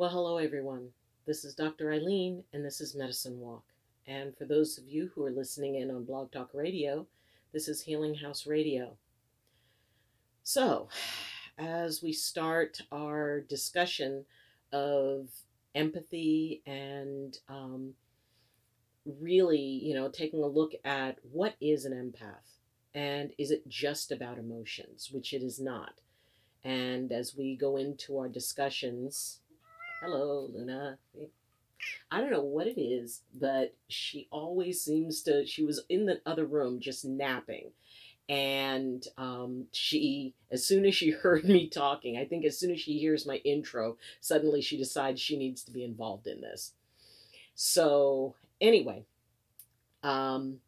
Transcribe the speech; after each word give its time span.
Well, 0.00 0.08
hello 0.08 0.38
everyone. 0.38 0.92
This 1.26 1.44
is 1.44 1.54
Dr. 1.54 1.90
Ayleen, 1.90 2.44
and 2.54 2.64
this 2.64 2.80
is 2.80 2.94
Medicine 2.94 3.38
Walk. 3.38 3.64
And 4.06 4.34
for 4.34 4.46
those 4.46 4.78
of 4.78 4.88
you 4.88 5.10
who 5.14 5.26
are 5.26 5.30
listening 5.30 5.74
in 5.74 5.90
on 5.90 6.06
Blog 6.06 6.32
Talk 6.32 6.48
Radio, 6.54 7.06
this 7.52 7.68
is 7.68 7.82
Healing 7.82 8.14
House 8.14 8.46
Radio. 8.46 8.96
So, 10.42 10.88
as 11.58 12.02
we 12.02 12.14
start 12.14 12.80
our 12.90 13.40
discussion 13.40 14.24
of 14.72 15.28
empathy 15.74 16.62
and 16.64 17.36
um, 17.50 17.92
really, 19.04 19.60
you 19.60 19.92
know, 19.92 20.08
taking 20.08 20.42
a 20.42 20.46
look 20.46 20.72
at 20.82 21.18
what 21.30 21.56
is 21.60 21.84
an 21.84 21.92
empath 21.92 22.56
and 22.94 23.34
is 23.36 23.50
it 23.50 23.68
just 23.68 24.10
about 24.10 24.38
emotions, 24.38 25.10
which 25.12 25.34
it 25.34 25.42
is 25.42 25.60
not. 25.60 26.00
And 26.64 27.12
as 27.12 27.36
we 27.36 27.54
go 27.54 27.76
into 27.76 28.16
our 28.16 28.30
discussions, 28.30 29.40
hello, 30.00 30.48
Luna. 30.52 30.98
I 32.10 32.20
don't 32.20 32.30
know 32.30 32.42
what 32.42 32.66
it 32.66 32.80
is, 32.80 33.22
but 33.34 33.74
she 33.88 34.28
always 34.30 34.80
seems 34.80 35.22
to. 35.22 35.46
She 35.46 35.64
was 35.64 35.82
in 35.88 36.06
the 36.06 36.20
other 36.26 36.46
room 36.46 36.80
just 36.80 37.04
napping. 37.04 37.70
And 38.28 39.04
um, 39.18 39.66
she, 39.72 40.34
as 40.50 40.64
soon 40.64 40.86
as 40.86 40.94
she 40.94 41.10
heard 41.10 41.44
me 41.44 41.68
talking, 41.68 42.16
I 42.16 42.24
think 42.24 42.44
as 42.44 42.58
soon 42.58 42.70
as 42.70 42.80
she 42.80 42.98
hears 42.98 43.26
my 43.26 43.36
intro, 43.36 43.96
suddenly 44.20 44.62
she 44.62 44.76
decides 44.76 45.20
she 45.20 45.36
needs 45.36 45.64
to 45.64 45.72
be 45.72 45.84
involved 45.84 46.26
in 46.26 46.40
this. 46.40 46.72
So, 47.54 48.36
anyway, 48.60 49.04
um, 50.02 50.60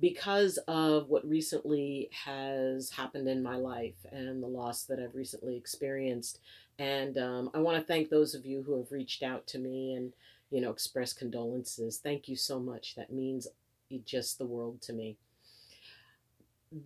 because 0.00 0.58
of 0.66 1.08
what 1.08 1.28
recently 1.28 2.08
has 2.24 2.90
happened 2.90 3.28
in 3.28 3.42
my 3.42 3.56
life 3.56 3.94
and 4.10 4.42
the 4.42 4.48
loss 4.48 4.84
that 4.84 4.98
I've 4.98 5.14
recently 5.14 5.56
experienced, 5.56 6.40
and 6.80 7.18
um, 7.18 7.50
I 7.52 7.58
want 7.58 7.76
to 7.76 7.84
thank 7.84 8.08
those 8.08 8.34
of 8.34 8.46
you 8.46 8.62
who 8.62 8.78
have 8.78 8.90
reached 8.90 9.22
out 9.22 9.46
to 9.48 9.58
me 9.58 9.92
and, 9.92 10.14
you 10.50 10.62
know, 10.62 10.70
expressed 10.70 11.18
condolences. 11.18 12.00
Thank 12.02 12.26
you 12.26 12.36
so 12.36 12.58
much. 12.58 12.94
That 12.94 13.12
means 13.12 13.46
just 14.06 14.38
the 14.38 14.46
world 14.46 14.80
to 14.82 14.94
me. 14.94 15.18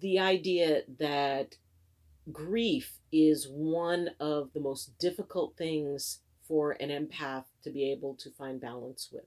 The 0.00 0.18
idea 0.18 0.82
that 0.98 1.56
grief 2.32 2.98
is 3.12 3.46
one 3.48 4.10
of 4.18 4.52
the 4.52 4.60
most 4.60 4.98
difficult 4.98 5.56
things 5.56 6.18
for 6.48 6.72
an 6.72 6.88
empath 6.88 7.44
to 7.62 7.70
be 7.70 7.92
able 7.92 8.16
to 8.16 8.30
find 8.30 8.60
balance 8.60 9.10
with, 9.12 9.26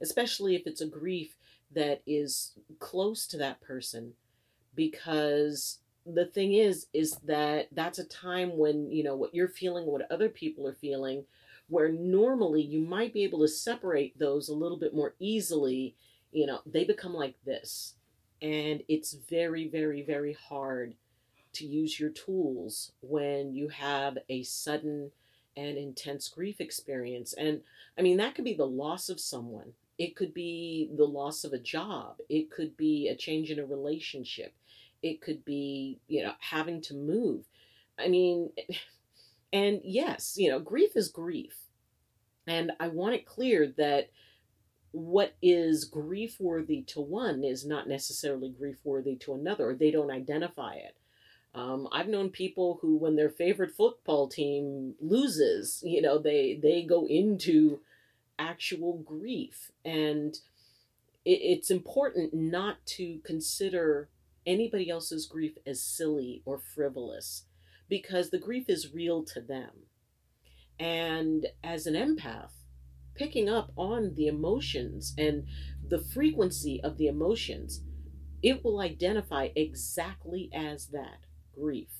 especially 0.00 0.54
if 0.54 0.62
it's 0.66 0.80
a 0.80 0.86
grief 0.86 1.34
that 1.74 2.02
is 2.06 2.52
close 2.78 3.26
to 3.26 3.36
that 3.38 3.60
person, 3.60 4.12
because 4.76 5.78
the 6.06 6.26
thing 6.26 6.54
is 6.54 6.86
is 6.92 7.12
that 7.24 7.68
that's 7.72 7.98
a 7.98 8.04
time 8.04 8.56
when 8.56 8.90
you 8.90 9.04
know 9.04 9.14
what 9.14 9.34
you're 9.34 9.48
feeling 9.48 9.86
what 9.86 10.10
other 10.10 10.28
people 10.28 10.66
are 10.66 10.74
feeling 10.74 11.24
where 11.68 11.90
normally 11.90 12.60
you 12.60 12.80
might 12.80 13.14
be 13.14 13.22
able 13.22 13.38
to 13.40 13.48
separate 13.48 14.18
those 14.18 14.48
a 14.48 14.54
little 14.54 14.78
bit 14.78 14.94
more 14.94 15.14
easily 15.20 15.94
you 16.32 16.46
know 16.46 16.60
they 16.66 16.84
become 16.84 17.14
like 17.14 17.36
this. 17.44 17.94
And 18.40 18.82
it's 18.88 19.12
very 19.12 19.68
very 19.68 20.02
very 20.02 20.32
hard 20.32 20.94
to 21.52 21.66
use 21.66 22.00
your 22.00 22.10
tools 22.10 22.92
when 23.02 23.54
you 23.54 23.68
have 23.68 24.16
a 24.28 24.42
sudden 24.42 25.12
and 25.56 25.76
intense 25.76 26.28
grief 26.28 26.60
experience. 26.60 27.34
And 27.34 27.60
i 27.96 28.02
mean 28.02 28.16
that 28.16 28.34
could 28.34 28.44
be 28.44 28.54
the 28.54 28.66
loss 28.66 29.08
of 29.08 29.20
someone. 29.20 29.74
It 29.98 30.16
could 30.16 30.34
be 30.34 30.90
the 30.96 31.04
loss 31.04 31.44
of 31.44 31.52
a 31.52 31.58
job. 31.58 32.16
It 32.28 32.50
could 32.50 32.76
be 32.76 33.08
a 33.08 33.14
change 33.14 33.50
in 33.50 33.60
a 33.60 33.66
relationship 33.66 34.54
it 35.02 35.20
could 35.20 35.44
be, 35.44 36.00
you 36.08 36.22
know, 36.22 36.32
having 36.38 36.80
to 36.82 36.94
move. 36.94 37.44
I 37.98 38.08
mean, 38.08 38.50
and 39.52 39.80
yes, 39.84 40.34
you 40.36 40.50
know, 40.50 40.60
grief 40.60 40.96
is 40.96 41.08
grief. 41.08 41.58
And 42.46 42.72
I 42.80 42.88
want 42.88 43.14
it 43.14 43.26
clear 43.26 43.72
that 43.76 44.10
what 44.90 45.34
is 45.40 45.84
grief 45.84 46.36
worthy 46.38 46.82
to 46.82 47.00
one 47.00 47.44
is 47.44 47.64
not 47.64 47.88
necessarily 47.88 48.50
grief 48.50 48.76
worthy 48.84 49.16
to 49.16 49.34
another, 49.34 49.74
they 49.74 49.90
don't 49.90 50.10
identify 50.10 50.74
it. 50.74 50.96
Um, 51.54 51.88
I've 51.92 52.08
known 52.08 52.30
people 52.30 52.78
who, 52.80 52.96
when 52.96 53.16
their 53.16 53.28
favorite 53.28 53.72
football 53.72 54.28
team 54.28 54.94
loses, 55.00 55.82
you 55.84 56.00
know, 56.00 56.18
they 56.18 56.58
they 56.62 56.82
go 56.82 57.06
into 57.06 57.80
actual 58.38 58.98
grief, 58.98 59.70
and 59.84 60.34
it, 61.26 61.40
it's 61.42 61.70
important 61.70 62.32
not 62.32 62.84
to 62.86 63.20
consider 63.24 64.08
anybody 64.46 64.90
else's 64.90 65.26
grief 65.26 65.52
as 65.66 65.82
silly 65.82 66.42
or 66.44 66.58
frivolous 66.58 67.44
because 67.88 68.30
the 68.30 68.38
grief 68.38 68.68
is 68.68 68.94
real 68.94 69.22
to 69.24 69.40
them. 69.40 69.86
And 70.78 71.46
as 71.62 71.86
an 71.86 71.94
empath, 71.94 72.52
picking 73.14 73.48
up 73.48 73.70
on 73.76 74.14
the 74.14 74.26
emotions 74.26 75.14
and 75.18 75.44
the 75.86 75.98
frequency 75.98 76.80
of 76.82 76.96
the 76.96 77.06
emotions, 77.06 77.82
it 78.42 78.64
will 78.64 78.80
identify 78.80 79.48
exactly 79.54 80.50
as 80.52 80.86
that 80.86 81.26
grief. 81.54 81.90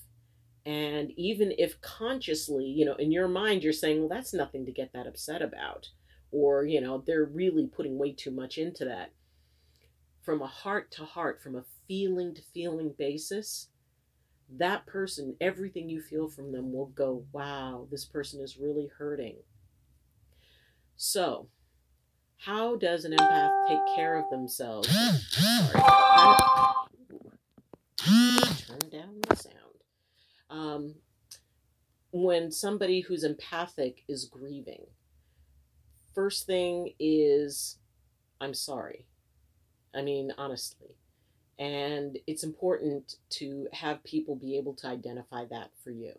And 0.64 1.12
even 1.16 1.52
if 1.58 1.80
consciously, 1.80 2.64
you 2.64 2.84
know, 2.84 2.94
in 2.94 3.12
your 3.12 3.28
mind, 3.28 3.62
you're 3.62 3.72
saying, 3.72 3.98
well, 4.00 4.08
that's 4.08 4.32
nothing 4.32 4.64
to 4.66 4.72
get 4.72 4.92
that 4.92 5.06
upset 5.06 5.42
about, 5.42 5.88
or, 6.30 6.64
you 6.64 6.80
know, 6.80 7.02
they're 7.06 7.24
really 7.24 7.66
putting 7.66 7.98
way 7.98 8.12
too 8.12 8.30
much 8.30 8.58
into 8.58 8.84
that. 8.84 9.12
From 10.22 10.40
a 10.40 10.46
heart 10.46 10.92
to 10.92 11.04
heart, 11.04 11.42
from 11.42 11.56
a 11.56 11.64
feeling 11.88 12.34
to 12.34 12.42
feeling 12.54 12.94
basis, 12.98 13.68
that 14.58 14.86
person, 14.86 15.36
everything 15.40 15.88
you 15.88 16.00
feel 16.00 16.28
from 16.28 16.52
them 16.52 16.72
will 16.72 16.86
go, 16.86 17.24
wow, 17.32 17.86
this 17.90 18.04
person 18.04 18.40
is 18.40 18.58
really 18.58 18.90
hurting. 18.98 19.36
So, 20.96 21.48
how 22.38 22.76
does 22.76 23.04
an 23.04 23.12
empath 23.12 23.68
take 23.68 23.96
care 23.96 24.18
of 24.18 24.28
themselves? 24.30 24.88
Sorry. 24.88 25.80
Turn 28.66 28.90
down 28.90 29.20
the 29.28 29.36
sound. 29.36 29.56
Um, 30.50 30.94
when 32.12 32.50
somebody 32.50 33.00
who's 33.00 33.24
empathic 33.24 34.02
is 34.08 34.26
grieving, 34.26 34.84
first 36.14 36.46
thing 36.46 36.92
is, 36.98 37.78
I'm 38.40 38.54
sorry. 38.54 39.06
I 39.94 40.02
mean, 40.02 40.32
honestly, 40.36 40.96
and 41.58 42.18
it's 42.26 42.44
important 42.44 43.16
to 43.30 43.68
have 43.72 44.04
people 44.04 44.34
be 44.34 44.56
able 44.56 44.74
to 44.74 44.86
identify 44.86 45.44
that 45.46 45.70
for 45.82 45.90
you. 45.90 46.12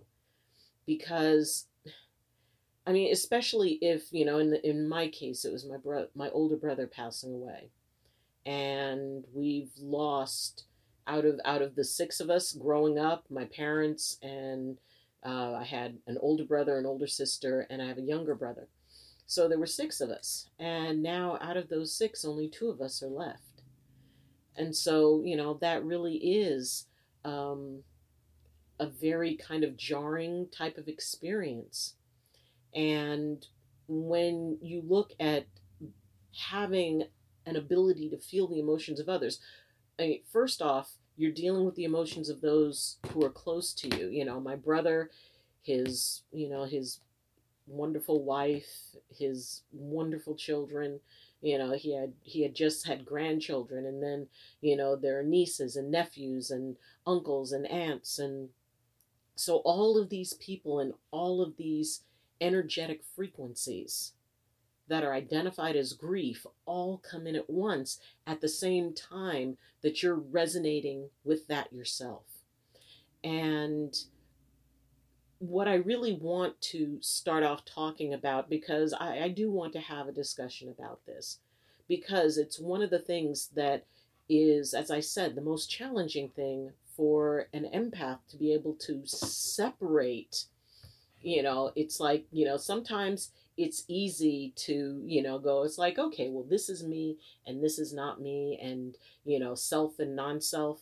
Because 0.85 1.65
I 2.85 2.91
mean, 2.91 3.13
especially 3.13 3.77
if, 3.81 4.11
you 4.11 4.25
know, 4.25 4.39
in 4.39 4.49
the, 4.49 4.69
in 4.69 4.89
my 4.89 5.07
case 5.07 5.45
it 5.45 5.53
was 5.53 5.65
my 5.65 5.77
bro- 5.77 6.09
my 6.15 6.29
older 6.29 6.57
brother 6.57 6.87
passing 6.87 7.33
away. 7.33 7.69
And 8.45 9.23
we've 9.33 9.71
lost 9.79 10.65
out 11.07 11.25
of 11.25 11.39
out 11.45 11.61
of 11.61 11.75
the 11.75 11.83
six 11.83 12.19
of 12.19 12.29
us 12.29 12.53
growing 12.53 12.99
up, 12.99 13.25
my 13.29 13.45
parents 13.45 14.17
and 14.21 14.77
uh, 15.25 15.53
I 15.53 15.63
had 15.63 15.97
an 16.07 16.17
older 16.19 16.43
brother, 16.43 16.77
an 16.77 16.85
older 16.85 17.07
sister, 17.07 17.65
and 17.69 17.81
I 17.81 17.87
have 17.87 17.97
a 17.97 18.01
younger 18.01 18.35
brother. 18.35 18.67
So 19.25 19.47
there 19.47 19.59
were 19.59 19.65
six 19.65 20.01
of 20.01 20.09
us. 20.09 20.49
And 20.59 21.01
now 21.01 21.37
out 21.41 21.55
of 21.55 21.69
those 21.69 21.95
six, 21.95 22.25
only 22.25 22.49
two 22.49 22.69
of 22.69 22.81
us 22.81 23.01
are 23.01 23.07
left 23.07 23.52
and 24.55 24.75
so, 24.75 25.21
you 25.23 25.35
know, 25.35 25.57
that 25.61 25.83
really 25.83 26.15
is 26.15 26.85
um, 27.25 27.83
a 28.79 28.87
very 28.87 29.35
kind 29.35 29.63
of 29.63 29.77
jarring 29.77 30.47
type 30.51 30.77
of 30.77 30.87
experience. 30.87 31.95
And 32.75 33.45
when 33.87 34.57
you 34.61 34.83
look 34.87 35.13
at 35.19 35.45
having 36.49 37.03
an 37.45 37.55
ability 37.55 38.09
to 38.09 38.17
feel 38.17 38.47
the 38.47 38.59
emotions 38.59 38.99
of 38.99 39.09
others, 39.09 39.39
I 39.99 40.03
mean, 40.03 40.21
first 40.31 40.61
off, 40.61 40.93
you're 41.15 41.31
dealing 41.31 41.65
with 41.65 41.75
the 41.75 41.83
emotions 41.83 42.29
of 42.29 42.41
those 42.41 42.97
who 43.11 43.23
are 43.23 43.29
close 43.29 43.73
to 43.73 43.97
you. 43.97 44.07
You 44.07 44.25
know, 44.25 44.39
my 44.39 44.55
brother, 44.55 45.11
his, 45.61 46.23
you 46.31 46.49
know, 46.49 46.65
his 46.65 46.99
wonderful 47.67 48.23
wife, 48.23 48.95
his 49.15 49.61
wonderful 49.71 50.35
children, 50.35 50.99
you 51.43 51.57
know 51.57 51.73
he 51.73 51.93
had 51.93 52.13
he 52.23 52.41
had 52.41 52.55
just 52.55 52.87
had 52.87 53.05
grandchildren 53.05 53.85
and 53.85 54.01
then 54.01 54.27
you 54.61 54.75
know 54.75 54.95
there 54.95 55.19
are 55.19 55.23
nieces 55.23 55.75
and 55.75 55.91
nephews 55.91 56.49
and 56.49 56.75
uncles 57.05 57.51
and 57.51 57.67
aunts 57.67 58.17
and 58.17 58.49
so 59.35 59.57
all 59.57 59.97
of 59.97 60.09
these 60.09 60.33
people 60.33 60.79
and 60.79 60.93
all 61.11 61.41
of 61.41 61.57
these 61.57 62.01
energetic 62.39 63.01
frequencies 63.15 64.13
that 64.87 65.03
are 65.03 65.13
identified 65.13 65.75
as 65.75 65.93
grief 65.93 66.45
all 66.65 66.97
come 66.97 67.25
in 67.25 67.35
at 67.35 67.49
once 67.49 67.99
at 68.27 68.41
the 68.41 68.49
same 68.49 68.93
time 68.93 69.57
that 69.81 70.03
you're 70.03 70.15
resonating 70.15 71.09
with 71.23 71.47
that 71.47 71.71
yourself. 71.71 72.23
And 73.23 73.97
what 75.47 75.67
I 75.67 75.75
really 75.75 76.13
want 76.13 76.59
to 76.61 76.97
start 77.01 77.43
off 77.43 77.65
talking 77.65 78.13
about, 78.13 78.49
because 78.49 78.93
I, 78.93 79.23
I 79.23 79.29
do 79.29 79.51
want 79.51 79.73
to 79.73 79.79
have 79.79 80.07
a 80.07 80.13
discussion 80.13 80.69
about 80.69 81.05
this, 81.05 81.39
because 81.87 82.37
it's 82.37 82.59
one 82.59 82.81
of 82.81 82.89
the 82.89 82.99
things 82.99 83.49
that 83.55 83.85
is, 84.29 84.73
as 84.73 84.89
I 84.89 84.99
said, 84.99 85.35
the 85.35 85.41
most 85.41 85.69
challenging 85.69 86.29
thing 86.29 86.71
for 86.95 87.47
an 87.53 87.67
empath 87.73 88.19
to 88.29 88.37
be 88.37 88.53
able 88.53 88.73
to 88.73 89.01
separate 89.05 90.45
you 91.23 91.41
know, 91.41 91.71
it's 91.75 91.99
like, 91.99 92.25
you 92.31 92.45
know, 92.45 92.57
sometimes 92.57 93.31
it's 93.57 93.85
easy 93.87 94.51
to, 94.57 95.01
you 95.05 95.23
know, 95.23 95.39
go, 95.39 95.63
it's 95.63 95.77
like, 95.77 95.97
okay, 95.97 96.29
well, 96.29 96.45
this 96.47 96.69
is 96.69 96.83
me 96.83 97.17
and 97.47 97.63
this 97.63 97.79
is 97.79 97.93
not 97.93 98.21
me, 98.21 98.59
and, 98.61 98.97
you 99.25 99.39
know, 99.39 99.55
self 99.55 99.99
and 99.99 100.15
non 100.15 100.41
self. 100.41 100.81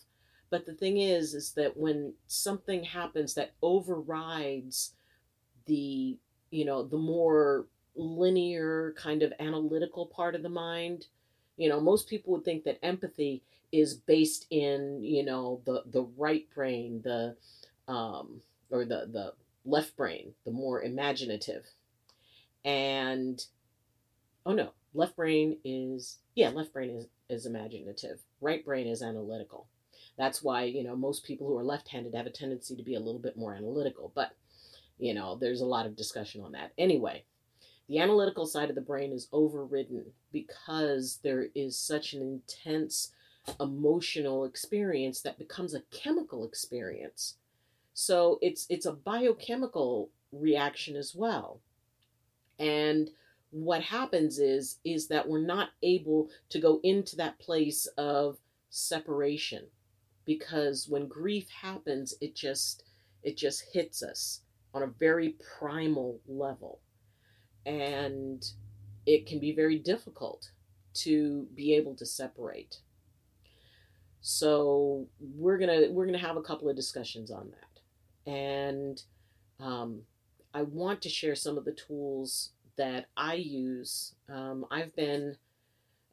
But 0.51 0.67
the 0.67 0.75
thing 0.75 0.99
is, 0.99 1.33
is 1.33 1.53
that 1.53 1.77
when 1.77 2.13
something 2.27 2.83
happens 2.83 3.33
that 3.35 3.53
overrides 3.63 4.93
the, 5.65 6.17
you 6.51 6.65
know, 6.65 6.83
the 6.83 6.97
more 6.97 7.67
linear 7.95 8.93
kind 8.97 9.23
of 9.23 9.33
analytical 9.39 10.07
part 10.07 10.35
of 10.35 10.43
the 10.43 10.49
mind, 10.49 11.07
you 11.57 11.69
know, 11.69 11.79
most 11.79 12.09
people 12.09 12.33
would 12.33 12.45
think 12.45 12.65
that 12.65 12.79
empathy 12.83 13.43
is 13.71 13.95
based 13.95 14.47
in, 14.51 15.03
you 15.03 15.23
know, 15.23 15.61
the 15.65 15.83
the 15.87 16.03
right 16.17 16.47
brain, 16.53 17.01
the 17.03 17.37
um 17.87 18.41
or 18.71 18.85
the 18.85 19.07
the 19.11 19.33
left 19.65 19.95
brain, 19.97 20.33
the 20.45 20.51
more 20.51 20.83
imaginative. 20.83 21.65
And 22.65 23.43
oh 24.45 24.53
no, 24.53 24.71
left 24.93 25.15
brain 25.15 25.57
is 25.63 26.19
yeah, 26.35 26.49
left 26.49 26.73
brain 26.73 26.91
is 26.91 27.07
is 27.29 27.45
imaginative. 27.45 28.21
Right 28.41 28.65
brain 28.65 28.87
is 28.87 29.01
analytical. 29.01 29.67
That's 30.21 30.43
why, 30.43 30.65
you 30.65 30.83
know, 30.83 30.95
most 30.95 31.25
people 31.25 31.47
who 31.47 31.57
are 31.57 31.63
left-handed 31.63 32.13
have 32.13 32.27
a 32.27 32.29
tendency 32.29 32.75
to 32.75 32.83
be 32.83 32.93
a 32.93 32.99
little 32.99 33.19
bit 33.19 33.35
more 33.35 33.55
analytical, 33.55 34.11
but 34.13 34.33
you 34.99 35.15
know, 35.15 35.35
there's 35.35 35.61
a 35.61 35.65
lot 35.65 35.87
of 35.87 35.95
discussion 35.95 36.43
on 36.43 36.51
that. 36.51 36.73
Anyway, 36.77 37.23
the 37.89 37.97
analytical 37.97 38.45
side 38.45 38.69
of 38.69 38.75
the 38.75 38.81
brain 38.81 39.11
is 39.11 39.27
overridden 39.33 40.05
because 40.31 41.17
there 41.23 41.47
is 41.55 41.75
such 41.75 42.13
an 42.13 42.21
intense 42.21 43.13
emotional 43.59 44.45
experience 44.45 45.21
that 45.21 45.39
becomes 45.39 45.73
a 45.73 45.81
chemical 45.89 46.45
experience. 46.45 47.37
So 47.95 48.37
it's 48.43 48.67
it's 48.69 48.85
a 48.85 48.93
biochemical 48.93 50.11
reaction 50.31 50.95
as 50.95 51.15
well. 51.15 51.61
And 52.59 53.09
what 53.49 53.81
happens 53.81 54.37
is 54.37 54.77
is 54.85 55.07
that 55.07 55.27
we're 55.27 55.41
not 55.41 55.69
able 55.81 56.29
to 56.49 56.59
go 56.59 56.79
into 56.83 57.15
that 57.15 57.39
place 57.39 57.87
of 57.97 58.37
separation 58.69 59.63
because 60.25 60.87
when 60.87 61.07
grief 61.07 61.49
happens 61.49 62.13
it 62.21 62.35
just 62.35 62.83
it 63.23 63.37
just 63.37 63.63
hits 63.73 64.03
us 64.03 64.41
on 64.73 64.83
a 64.83 64.87
very 64.87 65.35
primal 65.59 66.19
level. 66.27 66.79
And 67.65 68.43
it 69.05 69.27
can 69.27 69.39
be 69.39 69.53
very 69.53 69.77
difficult 69.77 70.51
to 70.93 71.47
be 71.55 71.75
able 71.75 71.95
to 71.95 72.05
separate. 72.05 72.77
So 74.21 75.07
we're 75.19 75.57
gonna 75.57 75.87
we're 75.89 76.05
gonna 76.05 76.17
have 76.17 76.37
a 76.37 76.41
couple 76.41 76.69
of 76.69 76.75
discussions 76.75 77.31
on 77.31 77.51
that. 77.51 78.31
And 78.31 79.01
um, 79.59 80.01
i 80.53 80.61
want 80.63 81.01
to 81.01 81.09
share 81.09 81.35
some 81.35 81.57
of 81.57 81.65
the 81.65 81.71
tools 81.71 82.51
that 82.77 83.07
i 83.17 83.35
use. 83.35 84.15
Um, 84.29 84.65
i've 84.71 84.95
been 84.95 85.37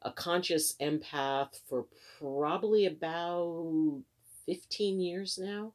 a 0.01 0.11
conscious 0.11 0.75
empath 0.81 1.59
for 1.67 1.85
probably 2.19 2.85
about 2.85 4.01
15 4.45 4.99
years 4.99 5.37
now 5.41 5.73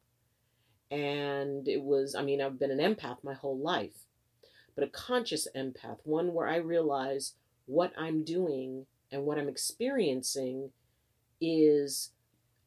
and 0.91 1.67
it 1.67 1.81
was 1.81 2.15
i 2.15 2.21
mean 2.21 2.41
i've 2.41 2.59
been 2.59 2.71
an 2.71 2.95
empath 2.95 3.17
my 3.23 3.33
whole 3.33 3.57
life 3.57 4.05
but 4.75 4.83
a 4.83 4.89
conscious 4.89 5.47
empath, 5.55 5.99
one 6.03 6.33
where 6.33 6.47
I 6.47 6.57
realize 6.57 7.33
what 7.65 7.93
I'm 7.97 8.23
doing 8.23 8.85
and 9.11 9.23
what 9.23 9.37
I'm 9.37 9.47
experiencing 9.47 10.71
is 11.39 12.11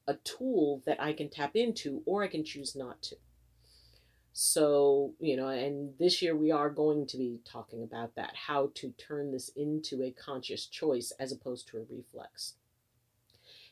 a 0.06 0.14
tool 0.14 0.82
that 0.87 1.00
I 1.00 1.12
can 1.12 1.28
tap 1.28 1.55
into 1.55 2.02
or 2.06 2.25
I 2.25 2.28
can 2.28 2.44
choose 2.44 2.75
not 2.75 3.02
to. 3.02 3.16
So, 4.32 5.14
you 5.19 5.36
know, 5.36 5.48
and 5.48 5.94
this 5.98 6.22
year 6.22 6.36
we 6.36 6.52
are 6.52 6.70
going 6.70 7.06
to 7.06 7.16
be 7.16 7.40
talking 7.44 7.82
about 7.82 8.14
that 8.14 8.34
how 8.46 8.70
to 8.76 8.90
turn 8.90 9.32
this 9.32 9.48
into 9.56 10.02
a 10.02 10.12
conscious 10.12 10.66
choice 10.66 11.12
as 11.19 11.32
opposed 11.32 11.69
to 11.69 11.78
a 11.78 11.84
reflex. 11.90 12.54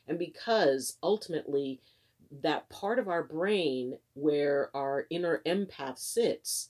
And 0.07 0.19
because 0.19 0.97
ultimately, 1.01 1.81
that 2.41 2.69
part 2.69 2.99
of 2.99 3.07
our 3.07 3.23
brain 3.23 3.97
where 4.13 4.69
our 4.75 5.05
inner 5.09 5.41
empath 5.45 5.97
sits, 5.97 6.69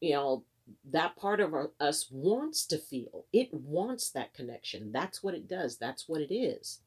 you 0.00 0.14
know, 0.14 0.44
that 0.90 1.16
part 1.16 1.40
of 1.40 1.54
our, 1.54 1.70
us 1.78 2.08
wants 2.10 2.66
to 2.66 2.78
feel. 2.78 3.26
It 3.32 3.52
wants 3.52 4.10
that 4.10 4.34
connection. 4.34 4.92
That's 4.92 5.22
what 5.22 5.34
it 5.34 5.48
does. 5.48 5.76
That's 5.76 6.08
what 6.08 6.20
it 6.20 6.34
is. 6.34 6.80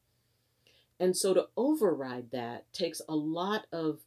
And 0.98 1.16
so 1.16 1.32
to 1.32 1.48
override 1.56 2.30
that 2.32 2.70
takes 2.72 3.00
a 3.08 3.14
lot 3.14 3.66
of 3.72 4.00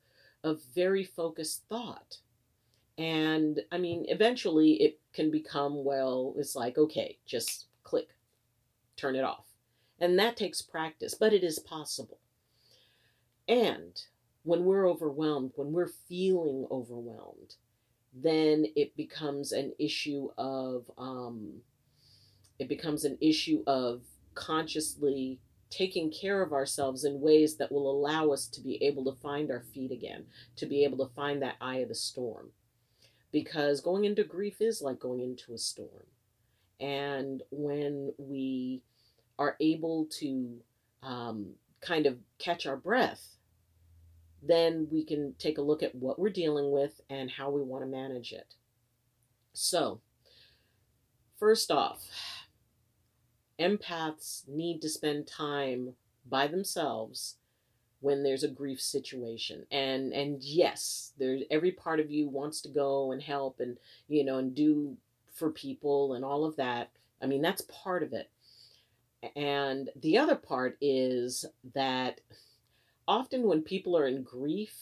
of 0.43 0.61
very 0.75 1.03
focused 1.03 1.63
thought. 1.69 2.17
And 2.97 3.61
I 3.71 3.77
mean, 3.77 4.05
eventually 4.07 4.73
it 4.73 4.99
can 5.13 5.31
become 5.31 5.83
well, 5.83 6.35
it's 6.37 6.55
like, 6.55 6.77
okay, 6.77 7.17
just 7.25 7.67
click, 7.83 8.09
turn 8.97 9.15
it 9.15 9.23
off. 9.23 9.45
And 9.99 10.19
that 10.19 10.37
takes 10.37 10.61
practice, 10.61 11.13
but 11.13 11.33
it 11.33 11.43
is 11.43 11.59
possible. 11.59 12.19
And 13.47 13.99
when 14.43 14.65
we're 14.65 14.87
overwhelmed, 14.87 15.51
when 15.55 15.71
we're 15.71 15.91
feeling 16.07 16.67
overwhelmed, 16.69 17.55
then 18.13 18.65
it 18.75 18.95
becomes 18.95 19.51
an 19.51 19.73
issue 19.79 20.29
of 20.37 20.89
um, 20.97 21.61
it 22.59 22.69
becomes 22.69 23.05
an 23.05 23.17
issue 23.19 23.63
of 23.65 24.01
consciously 24.35 25.39
taking 25.75 26.11
care 26.11 26.41
of 26.41 26.53
ourselves 26.53 27.03
in 27.03 27.21
ways 27.21 27.57
that 27.57 27.71
will 27.71 27.89
allow 27.89 28.31
us 28.31 28.47
to 28.47 28.61
be 28.61 28.83
able 28.83 29.03
to 29.05 29.19
find 29.21 29.49
our 29.49 29.63
feet 29.73 29.91
again, 29.91 30.25
to 30.55 30.65
be 30.65 30.83
able 30.83 30.97
to 30.97 31.13
find 31.15 31.41
that 31.41 31.55
eye 31.59 31.77
of 31.77 31.89
the 31.89 31.95
storm. 31.95 32.49
Because 33.31 33.81
going 33.81 34.05
into 34.05 34.23
grief 34.23 34.61
is 34.61 34.81
like 34.81 34.99
going 34.99 35.21
into 35.21 35.53
a 35.53 35.57
storm. 35.57 36.05
And 36.79 37.41
when 37.51 38.13
we 38.17 38.83
are 39.39 39.55
able 39.59 40.07
to 40.19 40.57
um, 41.01 41.53
kind 41.81 42.05
of 42.05 42.17
catch 42.37 42.67
our 42.67 42.77
breath 42.77 43.33
then 44.45 44.87
we 44.91 45.03
can 45.03 45.33
take 45.39 45.57
a 45.57 45.61
look 45.61 45.81
at 45.81 45.95
what 45.95 46.19
we're 46.19 46.29
dealing 46.29 46.71
with 46.71 46.99
and 47.09 47.31
how 47.31 47.49
we 47.49 47.61
want 47.61 47.83
to 47.83 47.89
manage 47.89 48.33
it. 48.33 48.55
So, 49.53 50.01
first 51.39 51.71
off, 51.71 52.05
empaths 53.59 54.47
need 54.47 54.81
to 54.81 54.89
spend 54.89 55.27
time 55.27 55.93
by 56.29 56.47
themselves 56.47 57.35
when 57.99 58.23
there's 58.23 58.43
a 58.43 58.49
grief 58.49 58.81
situation 58.81 59.65
and 59.71 60.11
and 60.11 60.41
yes 60.43 61.13
there's 61.17 61.43
every 61.51 61.71
part 61.71 61.99
of 61.99 62.11
you 62.11 62.27
wants 62.27 62.61
to 62.61 62.69
go 62.69 63.11
and 63.11 63.21
help 63.21 63.59
and 63.59 63.77
you 64.07 64.23
know 64.23 64.37
and 64.37 64.55
do 64.55 64.97
for 65.33 65.49
people 65.51 66.13
and 66.13 66.25
all 66.25 66.43
of 66.43 66.55
that 66.55 66.89
i 67.21 67.25
mean 67.25 67.41
that's 67.41 67.61
part 67.69 68.03
of 68.03 68.11
it 68.11 68.29
and 69.35 69.89
the 69.95 70.17
other 70.17 70.35
part 70.35 70.77
is 70.81 71.45
that 71.73 72.19
often 73.07 73.43
when 73.43 73.61
people 73.61 73.97
are 73.97 74.07
in 74.07 74.23
grief, 74.23 74.75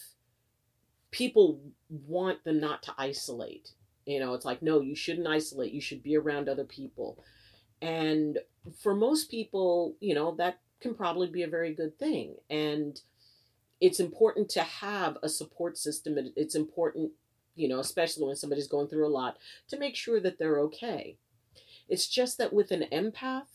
people 1.12 1.60
want 1.90 2.44
them 2.44 2.60
not 2.60 2.84
to 2.84 2.94
isolate. 2.98 3.72
You 4.06 4.20
know, 4.20 4.34
it's 4.34 4.46
like, 4.46 4.62
no, 4.62 4.82
you 4.82 4.96
shouldn't 4.96 5.28
isolate. 5.28 5.74
You 5.74 5.82
should 5.82 6.02
be 6.02 6.18
around 6.18 6.50
other 6.50 6.64
people. 6.64 7.24
And 7.82 8.40
for 8.80 8.94
most 8.94 9.32
people, 9.32 9.96
you 10.00 10.14
know, 10.14 10.36
that 10.36 10.60
can 10.80 10.94
probably 10.94 11.28
be 11.28 11.44
a 11.44 11.48
very 11.48 11.74
good 11.74 11.98
thing. 11.98 12.36
And 12.50 13.00
it's 13.80 14.00
important 14.00 14.50
to 14.50 14.62
have 14.62 15.18
a 15.24 15.30
support 15.30 15.78
system. 15.78 16.18
It's 16.36 16.56
important, 16.56 17.12
you 17.56 17.68
know, 17.68 17.80
especially 17.80 18.26
when 18.26 18.36
somebody's 18.36 18.68
going 18.68 18.88
through 18.88 19.08
a 19.08 19.10
lot, 19.10 19.38
to 19.70 19.80
make 19.80 19.96
sure 19.96 20.20
that 20.20 20.38
they're 20.38 20.60
okay. 20.60 21.18
It's 21.90 22.08
just 22.08 22.38
that 22.38 22.54
with 22.54 22.72
an 22.72 22.86
empath, 22.92 23.48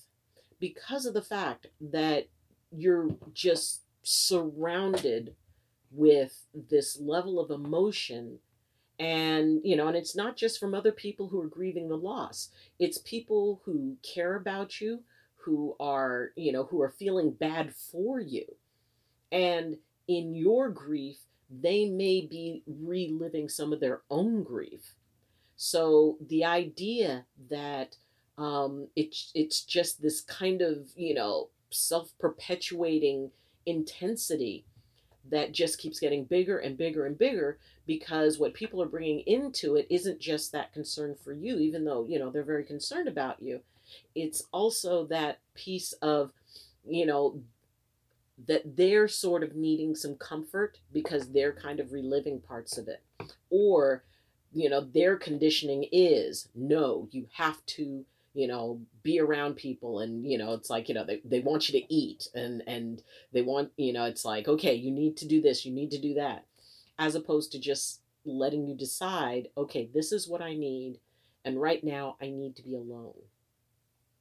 because 0.58 1.06
of 1.06 1.14
the 1.14 1.22
fact 1.22 1.66
that 1.80 2.26
you're 2.70 3.10
just 3.32 3.82
surrounded 4.02 5.34
with 5.90 6.44
this 6.52 6.98
level 7.00 7.38
of 7.38 7.50
emotion 7.50 8.38
and 8.98 9.60
you 9.62 9.76
know 9.76 9.88
and 9.88 9.96
it's 9.96 10.16
not 10.16 10.36
just 10.36 10.58
from 10.58 10.74
other 10.74 10.92
people 10.92 11.28
who 11.28 11.40
are 11.40 11.48
grieving 11.48 11.88
the 11.88 11.96
loss. 11.96 12.50
It's 12.78 12.98
people 12.98 13.60
who 13.64 13.96
care 14.02 14.36
about 14.36 14.80
you 14.80 15.00
who 15.36 15.76
are 15.78 16.32
you 16.36 16.52
know 16.52 16.64
who 16.64 16.82
are 16.82 16.90
feeling 16.90 17.30
bad 17.30 17.74
for 17.74 18.20
you. 18.20 18.44
And 19.32 19.76
in 20.08 20.34
your 20.34 20.70
grief 20.70 21.18
they 21.50 21.86
may 21.86 22.22
be 22.22 22.62
reliving 22.66 23.48
some 23.48 23.72
of 23.72 23.80
their 23.80 24.00
own 24.10 24.42
grief. 24.42 24.94
So 25.56 26.18
the 26.28 26.44
idea 26.44 27.24
that 27.50 27.96
um, 28.38 28.88
it's 28.96 29.30
it's 29.34 29.62
just 29.62 30.02
this 30.02 30.20
kind 30.20 30.62
of 30.62 30.88
you 30.96 31.14
know 31.14 31.48
self-perpetuating 31.70 33.30
intensity 33.66 34.64
that 35.30 35.52
just 35.52 35.78
keeps 35.78 35.98
getting 35.98 36.24
bigger 36.24 36.58
and 36.58 36.76
bigger 36.76 37.06
and 37.06 37.18
bigger 37.18 37.58
because 37.86 38.38
what 38.38 38.54
people 38.54 38.82
are 38.82 38.88
bringing 38.88 39.20
into 39.20 39.76
it 39.76 39.86
isn't 39.90 40.20
just 40.20 40.52
that 40.52 40.72
concern 40.72 41.14
for 41.22 41.32
you 41.32 41.58
even 41.58 41.84
though 41.84 42.04
you 42.08 42.18
know 42.18 42.30
they're 42.30 42.42
very 42.42 42.64
concerned 42.64 43.08
about 43.08 43.42
you. 43.42 43.60
It's 44.14 44.42
also 44.52 45.06
that 45.06 45.38
piece 45.54 45.92
of 45.94 46.32
you 46.86 47.06
know 47.06 47.40
that 48.46 48.76
they're 48.76 49.08
sort 49.08 49.42
of 49.42 49.56
needing 49.56 49.94
some 49.94 50.14
comfort 50.16 50.78
because 50.92 51.30
they're 51.30 51.54
kind 51.54 51.80
of 51.80 51.92
reliving 51.92 52.40
parts 52.40 52.76
of 52.76 52.86
it. 52.88 53.02
Or 53.48 54.02
you 54.56 54.70
know, 54.70 54.80
their 54.80 55.16
conditioning 55.16 55.86
is 55.92 56.48
no, 56.54 57.08
you 57.10 57.26
have 57.34 57.64
to, 57.66 58.04
you 58.32 58.46
know, 58.46 58.80
be 59.02 59.20
around 59.20 59.54
people 59.54 60.00
and, 60.00 60.24
you 60.24 60.38
know, 60.38 60.54
it's 60.54 60.70
like, 60.70 60.88
you 60.88 60.94
know, 60.94 61.04
they, 61.04 61.20
they 61.26 61.40
want 61.40 61.68
you 61.68 61.78
to 61.78 61.94
eat 61.94 62.28
and, 62.34 62.62
and 62.66 63.02
they 63.32 63.42
want, 63.42 63.70
you 63.76 63.92
know, 63.92 64.04
it's 64.04 64.24
like, 64.24 64.48
okay, 64.48 64.74
you 64.74 64.90
need 64.90 65.16
to 65.18 65.28
do 65.28 65.42
this, 65.42 65.66
you 65.66 65.72
need 65.72 65.90
to 65.90 66.00
do 66.00 66.14
that, 66.14 66.46
as 66.98 67.14
opposed 67.14 67.52
to 67.52 67.58
just 67.58 68.00
letting 68.24 68.66
you 68.66 68.74
decide, 68.74 69.48
okay, 69.56 69.88
this 69.92 70.12
is 70.12 70.28
what 70.28 70.42
I 70.42 70.54
need. 70.54 70.98
And 71.44 71.60
right 71.60 71.82
now 71.82 72.16
I 72.20 72.30
need 72.30 72.56
to 72.56 72.62
be 72.62 72.74
alone. 72.74 73.14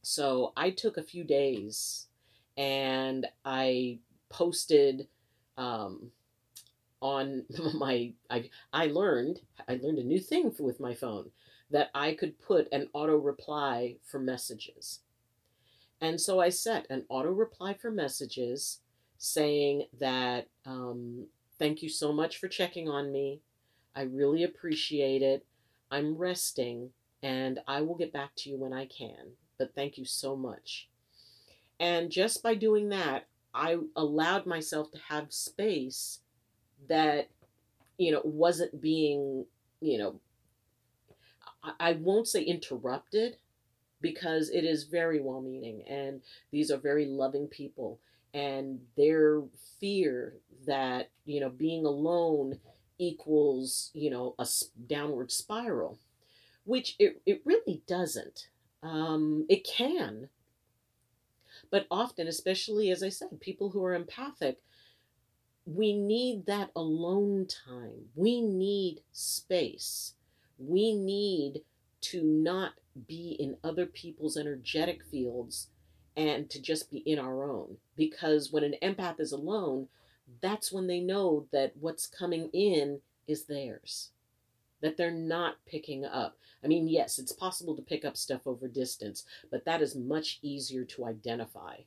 So 0.02 0.54
I 0.56 0.70
took 0.70 0.98
a 0.98 1.04
few 1.04 1.24
days 1.24 2.08
and 2.58 3.26
I 3.44 4.00
posted 4.30 5.08
um, 5.58 6.12
on 7.02 7.46
my 7.74 8.14
I 8.30 8.50
I 8.72 8.88
learned 8.88 9.40
I 9.68 9.80
learned 9.82 10.00
a 10.00 10.04
new 10.04 10.20
thing 10.20 10.54
with 10.60 10.80
my 10.80 10.94
phone 10.94 11.32
that 11.72 11.90
I 11.96 12.14
could 12.14 12.40
put 12.40 12.68
an 12.72 12.90
auto 12.94 13.18
reply 13.18 13.96
for 14.04 14.20
messages. 14.20 15.00
And 16.02 16.20
so 16.22 16.40
I 16.40 16.50
set 16.50 16.86
an 16.90 17.06
auto 17.10 17.32
reply 17.32 17.74
for 17.74 17.90
messages 17.90 18.82
saying 19.18 19.88
that 20.00 20.48
um, 20.66 21.28
thank 21.60 21.82
you 21.82 21.90
so 21.90 22.12
much 22.12 22.38
for 22.38 22.48
checking 22.48 22.90
on 22.90 23.12
me. 23.12 23.42
I 23.96 24.04
really 24.04 24.44
appreciate 24.44 25.22
it. 25.22 25.46
I'm 25.90 26.18
resting 26.18 26.90
and 27.24 27.60
I 27.68 27.82
will 27.82 27.96
get 27.96 28.14
back 28.14 28.32
to 28.38 28.50
you 28.50 28.58
when 28.58 28.74
I 28.74 28.86
can. 28.86 29.34
But 29.58 29.74
thank 29.74 29.98
you 29.98 30.06
so 30.06 30.36
much. 30.36 30.90
And 31.80 32.12
just 32.12 32.44
by 32.44 32.56
doing 32.56 32.90
that, 32.90 33.28
I 33.54 33.78
allowed 33.96 34.46
myself 34.46 34.92
to 34.92 35.00
have 35.10 35.32
space 35.32 36.20
that, 36.90 37.30
you 37.98 38.12
know, 38.12 38.22
wasn't 38.24 38.82
being, 38.82 39.46
you 39.80 39.98
know, 39.98 40.20
I, 41.80 41.94
won't 41.94 42.28
say 42.28 42.44
interrupted 42.44 43.38
because 44.02 44.50
it 44.50 44.64
is 44.64 44.84
very 44.84 45.20
well 45.20 45.42
meaning 45.42 45.84
and 45.88 46.22
these 46.52 46.70
are 46.70 46.78
very 46.78 47.06
loving 47.06 47.48
people 47.48 48.00
and 48.36 48.82
their 48.98 49.44
fear 49.80 50.36
that, 50.68 51.10
you 51.26 51.40
know, 51.40 51.50
being 51.50 51.86
alone 51.86 52.60
equals, 53.00 53.92
you 53.94 54.10
know, 54.10 54.36
a 54.38 54.46
downward 54.88 55.32
spiral, 55.32 55.98
which 56.66 56.98
it, 57.00 57.22
it 57.26 57.42
really 57.46 57.82
doesn't. 57.88 58.50
Um, 58.84 59.46
it 59.48 59.66
can, 59.66 60.28
but 61.72 61.88
often, 61.90 62.28
especially 62.28 62.92
as 62.92 63.02
I 63.02 63.10
said, 63.10 63.40
people 63.40 63.70
who 63.70 63.84
are 63.86 63.94
empathic, 63.94 64.60
we 65.66 65.94
need 65.94 66.46
that 66.46 66.72
alone 66.76 67.48
time. 67.48 68.10
We 68.16 68.42
need 68.42 69.02
space. 69.14 70.14
We 70.60 70.94
need 70.94 71.62
to 72.02 72.22
not 72.22 72.74
be 73.08 73.38
in 73.40 73.56
other 73.64 73.86
people's 73.86 74.38
energetic 74.38 75.04
fields 75.06 75.70
and 76.18 76.50
to 76.50 76.62
just 76.62 76.92
be 76.92 77.00
in 77.00 77.20
our 77.20 77.50
own. 77.50 77.78
Because 77.96 78.52
when 78.52 78.64
an 78.64 78.76
empath 78.82 79.20
is 79.20 79.32
alone, 79.32 79.88
that's 80.42 80.72
when 80.72 80.88
they 80.88 81.00
know 81.00 81.48
that 81.52 81.74
what's 81.80 82.08
coming 82.08 82.50
in 82.54 83.00
is 83.28 83.46
theirs, 83.46 84.12
that 84.82 84.98
they're 84.98 85.12
not 85.12 85.56
picking 85.66 86.06
up. 86.06 86.38
I 86.64 86.68
mean, 86.68 86.88
yes, 86.88 87.20
it's 87.20 87.32
possible 87.32 87.76
to 87.76 87.82
pick 87.82 88.06
up 88.06 88.18
stuff 88.18 88.48
over 88.48 88.68
distance, 88.68 89.24
but 89.52 89.66
that 89.66 89.82
is 89.82 89.96
much 89.96 90.40
easier 90.42 90.84
to 90.86 91.06
identify 91.06 91.78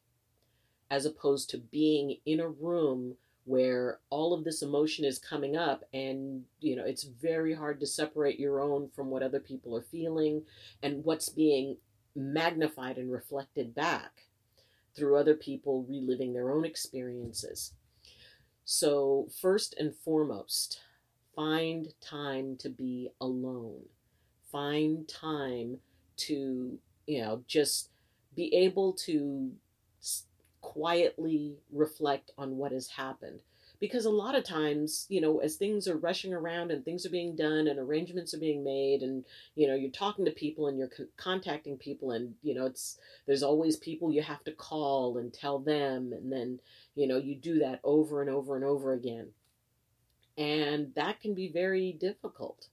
as 0.91 1.05
opposed 1.05 1.51
to 1.51 1.59
being 1.59 2.17
in 2.25 2.41
a 2.41 2.49
room 2.49 3.17
where 3.45 3.99
all 4.11 4.35
of 4.35 4.45
this 4.45 4.61
emotion 4.63 5.07
is 5.07 5.19
coming 5.19 5.57
up 5.57 5.83
and 5.95 6.45
you 6.61 6.77
know 6.77 6.85
it's 6.85 7.05
very 7.05 7.55
hard 7.55 7.81
to 7.81 7.87
separate 7.87 8.39
your 8.39 8.61
own 8.61 8.91
from 8.95 9.09
what 9.09 9.23
other 9.23 9.41
people 9.41 9.75
are 9.75 9.83
feeling 9.83 10.43
and 10.83 11.03
what's 11.03 11.31
being 11.31 11.75
magnified 12.19 12.99
and 12.99 13.11
reflected 13.11 13.75
back 13.75 14.25
through 14.97 15.17
other 15.17 15.35
people 15.35 15.85
reliving 15.89 16.33
their 16.33 16.51
own 16.51 16.65
experiences 16.65 17.75
so 18.65 19.29
first 19.41 19.75
and 19.79 19.95
foremost 19.95 20.81
find 21.35 21.95
time 22.01 22.57
to 22.57 22.69
be 22.69 23.09
alone 23.21 23.83
find 24.51 25.07
time 25.09 25.79
to, 26.17 26.79
you 27.07 27.23
know, 27.23 27.43
just 27.47 27.91
be 28.35 28.55
able 28.55 28.93
to 28.93 29.51
quietly 30.61 31.57
reflect 31.73 32.31
on 32.37 32.57
what 32.57 32.73
has 32.73 32.89
happened. 32.89 33.41
Because 33.81 34.07
a 34.07 34.11
lot 34.11 34.35
of 34.35 34.43
times, 34.43 35.07
you 35.09 35.21
know, 35.21 35.39
as 35.39 35.55
things 35.55 35.87
are 35.87 35.97
rushing 35.97 36.35
around 36.35 36.73
and 36.73 36.85
things 36.85 37.07
are 37.07 37.11
being 37.11 37.37
done 37.37 37.69
and 37.69 37.79
arrangements 37.79 38.35
are 38.35 38.39
being 38.39 38.65
made, 38.65 39.03
and, 39.03 39.25
you 39.55 39.69
know, 39.69 39.77
you're 39.77 39.91
talking 39.91 40.25
to 40.25 40.33
people 40.33 40.67
and 40.67 40.77
you're 40.77 40.91
contacting 41.17 41.77
people, 41.77 42.11
and, 42.11 42.35
you 42.43 42.55
know, 42.55 42.67
it's, 42.67 42.99
there's 43.27 43.45
always 43.45 43.77
people 43.77 44.11
you 44.11 44.23
have 44.23 44.43
to 44.45 44.53
call 44.53 45.19
and 45.19 45.33
tell 45.33 45.61
them, 45.61 46.13
and 46.13 46.33
then, 46.33 46.59
you 46.97 47.07
know, 47.07 47.19
you 47.19 47.37
do 47.37 47.61
that 47.61 47.79
over 47.85 48.21
and 48.21 48.29
over 48.29 48.57
and 48.57 48.65
over 48.65 48.93
again. 48.93 49.29
And 50.37 50.93
that 50.97 51.21
can 51.21 51.35
be 51.35 51.49
very 51.49 51.93
difficult. 51.93 52.67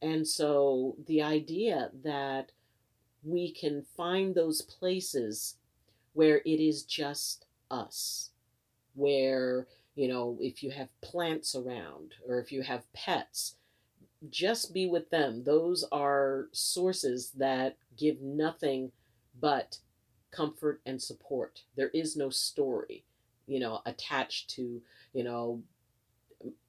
And 0.00 0.26
so 0.26 0.94
the 1.06 1.22
idea 1.22 1.90
that 2.04 2.52
we 3.24 3.50
can 3.52 3.84
find 3.96 4.34
those 4.34 4.62
places 4.62 5.56
where 6.12 6.38
it 6.38 6.60
is 6.60 6.84
just 6.84 7.46
us, 7.70 8.30
where, 8.94 9.66
you 9.94 10.08
know, 10.08 10.38
if 10.40 10.62
you 10.62 10.70
have 10.70 10.88
plants 11.00 11.54
around 11.54 12.14
or 12.26 12.38
if 12.38 12.52
you 12.52 12.62
have 12.62 12.90
pets, 12.92 13.56
just 14.28 14.74
be 14.74 14.86
with 14.86 15.10
them. 15.10 15.44
Those 15.44 15.84
are 15.92 16.48
sources 16.52 17.32
that 17.32 17.76
give 17.96 18.20
nothing 18.20 18.92
but 19.40 19.78
comfort 20.30 20.80
and 20.86 21.00
support. 21.00 21.62
There 21.76 21.88
is 21.88 22.16
no 22.16 22.30
story, 22.30 23.04
you 23.46 23.60
know, 23.60 23.80
attached 23.86 24.50
to, 24.50 24.80
you 25.12 25.24
know, 25.24 25.62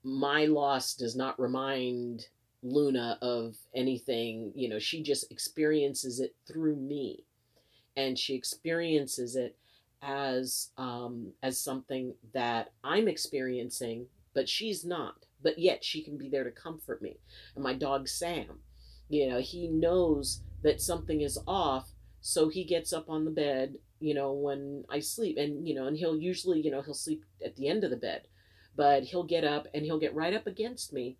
my 0.03 0.45
loss 0.45 0.95
does 0.95 1.15
not 1.15 1.39
remind 1.39 2.27
Luna 2.63 3.17
of 3.21 3.55
anything, 3.75 4.51
you 4.55 4.69
know, 4.69 4.79
she 4.79 5.01
just 5.01 5.31
experiences 5.31 6.19
it 6.19 6.35
through 6.47 6.75
me. 6.75 7.23
And 7.97 8.17
she 8.17 8.35
experiences 8.35 9.35
it 9.35 9.57
as 10.01 10.69
um, 10.77 11.33
as 11.43 11.59
something 11.59 12.15
that 12.33 12.71
I'm 12.83 13.07
experiencing, 13.07 14.07
but 14.33 14.49
she's 14.49 14.85
not. 14.85 15.25
But 15.43 15.59
yet 15.59 15.83
she 15.83 16.03
can 16.03 16.17
be 16.17 16.29
there 16.29 16.43
to 16.43 16.51
comfort 16.51 17.01
me. 17.01 17.17
And 17.55 17.63
my 17.63 17.73
dog 17.73 18.07
Sam, 18.07 18.59
you 19.09 19.29
know, 19.29 19.39
he 19.39 19.67
knows 19.67 20.41
that 20.63 20.81
something 20.81 21.21
is 21.21 21.39
off, 21.47 21.89
so 22.21 22.49
he 22.49 22.63
gets 22.63 22.93
up 22.93 23.09
on 23.09 23.25
the 23.25 23.31
bed, 23.31 23.75
you 23.99 24.13
know, 24.13 24.31
when 24.33 24.85
I 24.89 24.99
sleep, 24.99 25.37
and 25.37 25.67
you 25.67 25.73
know, 25.75 25.87
and 25.87 25.97
he'll 25.97 26.17
usually, 26.17 26.61
you 26.61 26.71
know, 26.71 26.81
he'll 26.81 26.93
sleep 26.93 27.25
at 27.43 27.55
the 27.55 27.67
end 27.67 27.83
of 27.83 27.89
the 27.89 27.97
bed, 27.97 28.27
but 28.75 29.03
he'll 29.03 29.23
get 29.23 29.43
up 29.43 29.67
and 29.73 29.85
he'll 29.85 29.99
get 29.99 30.15
right 30.15 30.33
up 30.33 30.47
against 30.47 30.93
me 30.93 31.17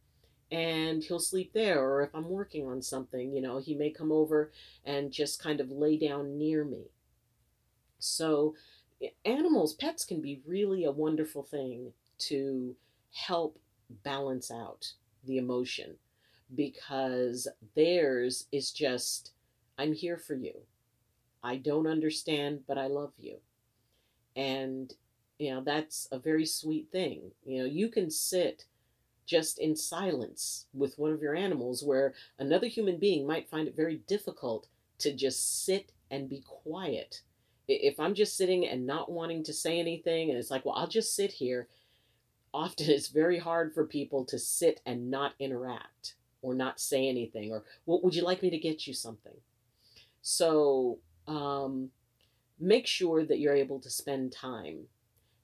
and 0.52 1.04
he'll 1.04 1.20
sleep 1.20 1.54
there 1.54 1.82
or 1.82 2.02
if 2.02 2.14
i'm 2.14 2.30
working 2.30 2.68
on 2.68 2.82
something 2.82 3.32
you 3.32 3.42
know 3.42 3.58
he 3.58 3.74
may 3.74 3.90
come 3.90 4.12
over 4.12 4.52
and 4.86 5.12
just 5.12 5.42
kind 5.42 5.62
of 5.62 5.72
lay 5.72 5.98
down 5.98 6.38
near 6.38 6.66
me 6.66 6.90
so 8.02 8.56
animals 9.26 9.74
pets 9.74 10.06
can 10.06 10.22
be 10.22 10.42
really 10.46 10.84
a 10.84 10.92
wonderful 10.92 11.44
thing 11.44 11.94
to 12.18 12.76
help 13.14 13.58
balance 14.04 14.52
out 14.52 14.94
the 15.26 15.38
emotion 15.38 15.96
because 16.56 17.48
theirs 17.76 18.48
is 18.52 18.72
just 18.72 19.32
i'm 19.78 19.94
here 19.94 20.18
for 20.18 20.36
you 20.36 20.54
i 21.44 21.56
don't 21.56 21.88
understand 21.88 22.62
but 22.68 22.78
i 22.78 22.88
love 22.88 23.14
you 23.18 23.38
and 24.36 24.94
you 25.40 25.52
know 25.52 25.62
that's 25.62 26.08
a 26.12 26.20
very 26.20 26.46
sweet 26.46 26.88
thing 26.92 27.32
you 27.46 27.60
know 27.60 27.66
you 27.66 27.90
can 27.90 28.10
sit 28.10 28.66
just 29.32 29.60
in 29.60 29.76
silence 29.78 30.66
with 30.74 31.00
one 31.00 31.14
of 31.14 31.22
your 31.22 31.34
animals, 31.34 31.82
where 31.82 32.14
another 32.38 32.68
human 32.68 32.98
being 32.98 33.26
might 33.26 33.50
find 33.50 33.66
it 33.66 33.76
very 33.78 34.02
difficult 34.06 34.68
to 35.00 35.14
just 35.14 35.66
sit 35.66 35.94
and 36.10 36.30
be 36.30 36.44
quiet. 36.46 37.22
If 37.68 38.00
I'm 38.00 38.16
just 38.16 38.38
sitting 38.38 38.68
and 38.68 38.86
not 38.86 39.12
wanting 39.12 39.44
to 39.44 39.54
say 39.54 39.80
anything, 39.80 40.30
and 40.30 40.38
it's 40.38 40.52
like, 40.52 40.66
well, 40.66 40.76
I'll 40.76 40.88
just 40.88 41.16
sit 41.16 41.32
here, 41.32 41.68
often 42.54 42.90
it's 42.90 43.08
very 43.08 43.40
hard 43.40 43.74
for 43.74 43.86
people 43.86 44.26
to 44.26 44.40
sit 44.40 44.82
and 44.86 45.10
not 45.10 45.34
interact 45.40 46.16
or 46.42 46.54
not 46.56 46.80
say 46.80 47.08
anything, 47.08 47.52
or 47.52 47.64
well, 47.86 48.02
would 48.04 48.16
you 48.16 48.24
like 48.24 48.42
me 48.42 48.50
to 48.50 48.58
get 48.58 48.88
you 48.88 48.94
something? 48.94 49.36
So, 50.22 51.00
um, 51.28 51.90
make 52.60 52.88
sure 52.88 53.26
that 53.26 53.40
you're 53.40 53.56
able 53.56 53.80
to 53.80 53.90
spend 53.90 54.32
time. 54.32 54.86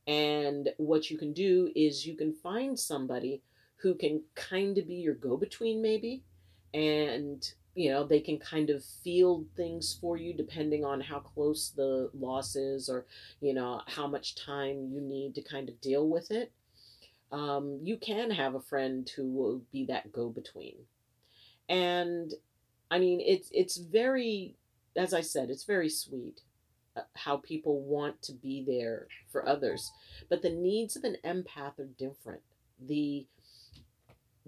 And 0.06 0.70
what 0.78 1.10
you 1.10 1.18
can 1.18 1.34
do 1.34 1.70
is 1.76 2.06
you 2.06 2.16
can 2.16 2.34
find 2.34 2.80
somebody 2.80 3.42
who 3.78 3.96
can 3.96 4.22
kind 4.36 4.78
of 4.78 4.88
be 4.88 4.96
your 4.96 5.16
go 5.16 5.36
between, 5.38 5.82
maybe. 5.82 6.24
And, 6.74 7.48
you 7.78 7.92
know, 7.92 8.04
they 8.04 8.20
can 8.20 8.40
kind 8.40 8.72
of 8.72 8.84
field 8.84 9.46
things 9.56 9.96
for 10.02 10.18
you 10.18 10.34
depending 10.34 10.84
on 10.84 11.00
how 11.00 11.20
close 11.20 11.70
the 11.70 12.10
loss 12.20 12.56
is 12.56 12.90
or, 12.90 13.06
you 13.40 13.54
know, 13.54 13.82
how 13.86 14.08
much 14.08 14.34
time 14.34 14.90
you 14.92 15.00
need 15.00 15.36
to 15.36 15.44
kind 15.44 15.70
of 15.70 15.80
deal 15.80 16.10
with 16.10 16.32
it. 16.32 16.52
Um, 17.32 17.80
you 17.84 17.98
can 17.98 18.32
have 18.32 18.56
a 18.56 18.62
friend 18.62 19.08
who 19.16 19.30
will 19.30 19.62
be 19.72 19.86
that 19.86 20.12
go 20.12 20.30
between. 20.30 20.74
And 21.70 22.34
I 22.90 22.98
mean, 22.98 23.22
it's 23.22 23.50
it's 23.54 23.78
very, 23.78 24.56
as 24.96 25.14
I 25.14 25.22
said, 25.22 25.52
it's 25.52 25.66
very 25.66 25.90
sweet 25.90 26.42
uh, 26.96 27.02
how 27.14 27.38
people 27.38 27.82
want 27.82 28.24
to 28.24 28.34
be 28.34 28.64
there 28.66 29.08
for 29.32 29.48
others, 29.48 29.92
but 30.30 30.42
the 30.42 30.50
needs 30.50 30.96
of 30.96 31.04
an 31.04 31.18
empath 31.24 31.78
are 31.78 31.90
different. 32.00 32.42
The 32.80 33.28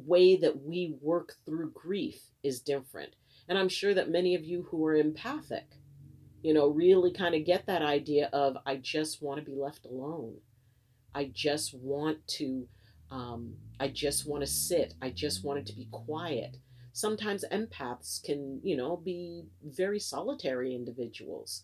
way 0.10 0.36
that 0.38 0.64
we 0.64 0.96
work 1.02 1.36
through 1.46 1.72
grief 1.72 2.20
is 2.44 2.60
different. 2.60 3.14
And 3.48 3.58
I'm 3.58 3.70
sure 3.70 3.94
that 3.94 4.10
many 4.10 4.36
of 4.36 4.44
you 4.44 4.68
who 4.70 4.86
are 4.86 4.96
empathic, 4.96 5.68
you 6.42 6.54
know, 6.54 6.68
really 6.68 7.12
kind 7.12 7.36
of 7.36 7.46
get 7.46 7.66
that 7.68 7.82
idea 7.82 8.30
of, 8.34 8.58
I 8.66 8.76
just 8.78 9.22
want 9.22 9.40
to 9.40 9.46
be 9.46 9.56
left 9.56 9.86
alone. 9.86 10.38
I 11.14 11.32
just 11.34 11.74
want 11.74 12.28
to, 12.40 12.68
um, 13.12 13.56
I 13.80 13.88
just 13.88 14.28
want 14.28 14.42
to 14.42 14.48
sit. 14.48 14.94
I 15.02 15.10
just 15.10 15.44
want 15.44 15.60
it 15.60 15.66
to 15.68 15.76
be 15.76 15.88
quiet. 15.92 16.58
Sometimes 16.92 17.46
empaths 17.52 18.24
can, 18.24 18.60
you 18.64 18.76
know, 18.76 18.98
be 18.98 19.46
very 19.64 20.00
solitary 20.00 20.76
individuals, 20.76 21.64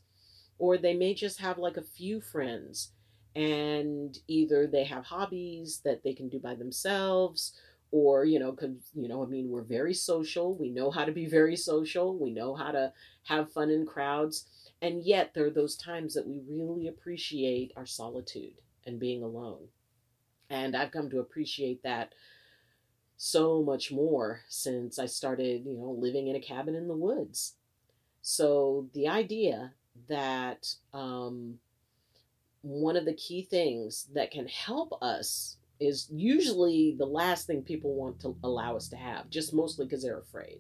or 0.58 0.78
they 0.78 0.94
may 0.94 1.14
just 1.14 1.40
have 1.42 1.58
like 1.58 1.78
a 1.78 1.84
few 1.84 2.22
friends 2.22 2.92
and 3.36 4.18
either 4.28 4.66
they 4.66 4.86
have 4.86 5.04
hobbies 5.04 5.82
that 5.84 6.04
they 6.04 6.14
can 6.14 6.30
do 6.30 6.40
by 6.40 6.56
themselves 6.56 7.54
or 7.92 8.26
you 8.26 8.40
know 8.40 8.52
because 8.52 8.76
you 8.94 9.08
know 9.08 9.24
i 9.24 9.26
mean 9.26 9.50
we're 9.50 9.62
very 9.62 9.94
social 9.94 10.56
we 10.58 10.70
know 10.70 10.92
how 10.92 11.06
to 11.06 11.12
be 11.12 11.26
very 11.26 11.56
social 11.56 12.18
we 12.18 12.32
know 12.32 12.56
how 12.56 12.72
to 12.72 12.92
have 13.24 13.52
fun 13.52 13.70
in 13.70 13.86
crowds 13.86 14.46
and 14.82 15.04
yet 15.04 15.34
there 15.34 15.46
are 15.46 15.52
those 15.52 15.76
times 15.76 16.14
that 16.14 16.28
we 16.28 16.42
really 16.48 16.88
appreciate 16.88 17.72
our 17.76 17.86
solitude 17.86 18.62
and 18.86 19.00
being 19.00 19.24
alone. 19.24 19.68
And 20.50 20.76
i've 20.76 20.92
come 20.92 21.10
to 21.10 21.20
appreciate 21.20 21.82
that 21.84 22.14
so 23.18 23.64
much 23.64 23.92
more 23.92 24.42
since 24.50 25.00
i 25.00 25.06
started 25.06 25.66
you 25.66 25.78
know 25.78 25.96
living 25.98 26.28
in 26.28 26.36
a 26.36 26.40
cabin 26.40 26.76
in 26.76 26.88
the 26.88 26.96
woods. 26.96 27.54
So 28.22 28.90
the 28.94 29.08
idea 29.08 29.74
that 30.10 30.74
um, 30.94 31.60
one 32.62 32.98
of 32.98 33.06
the 33.06 33.14
key 33.14 33.44
things 33.44 34.08
that 34.14 34.32
can 34.32 34.48
help 34.48 34.98
us 35.02 35.58
is 35.80 36.10
usually 36.12 36.96
the 36.98 37.06
last 37.06 37.48
thing 37.48 37.62
people 37.62 37.96
want 37.96 38.20
to 38.22 38.36
allow 38.44 38.76
us 38.76 38.88
to 38.90 38.96
have, 38.96 39.30
just 39.30 39.54
mostly 39.54 39.86
because 39.86 40.04
they're 40.04 40.20
afraid. 40.20 40.60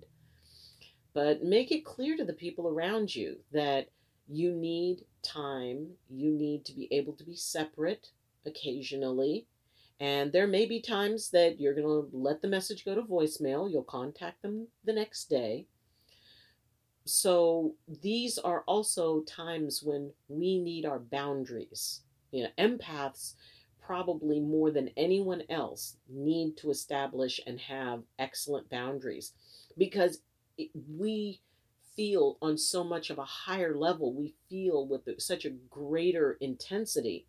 But 1.14 1.44
make 1.44 1.72
it 1.72 1.86
clear 1.86 2.18
to 2.18 2.26
the 2.26 2.34
people 2.34 2.68
around 2.68 3.16
you 3.16 3.38
that 3.54 3.88
you 4.28 4.52
need 4.52 5.06
time, 5.24 5.88
you 6.10 6.32
need 6.32 6.66
to 6.66 6.74
be 6.74 6.88
able 6.92 7.14
to 7.14 7.24
be 7.24 7.36
separate 7.36 8.10
occasionally. 8.46 9.48
And 10.00 10.34
there 10.34 10.48
may 10.48 10.66
be 10.66 10.82
times 10.82 11.30
that 11.32 11.60
you're 11.60 11.74
going 11.74 11.88
to 11.88 12.10
let 12.12 12.42
the 12.42 12.50
message 12.50 12.84
go 12.84 12.96
to 12.96 13.02
voicemail, 13.02 13.72
you'll 13.72 13.84
contact 13.84 14.42
them 14.42 14.68
the 14.84 14.94
next 14.94 15.30
day. 15.30 15.68
So 17.06 17.76
these 18.02 18.38
are 18.38 18.64
also 18.68 19.22
times 19.22 19.82
when 19.84 20.12
we 20.28 20.60
need 20.60 20.86
our 20.86 21.00
boundaries. 21.00 22.02
You 22.32 22.44
know, 22.44 22.50
empaths 22.58 23.36
probably 23.86 24.40
more 24.40 24.72
than 24.72 24.90
anyone 24.98 25.44
else 25.50 25.98
need 26.10 26.58
to 26.58 26.70
establish 26.70 27.40
and 27.46 27.60
have 27.60 28.04
excellent 28.20 28.70
boundaries. 28.70 29.34
Because 29.78 30.20
it, 30.58 30.70
we 30.98 31.42
feel 31.96 32.38
on 32.42 32.58
so 32.58 32.84
much 32.84 33.10
of 33.10 33.18
a 33.18 33.26
higher 33.26 33.76
level 33.76 34.14
we 34.14 34.34
feel 34.50 34.86
with 34.86 35.02
such 35.20 35.46
a 35.46 35.50
greater 35.70 36.38
intensity 36.42 37.26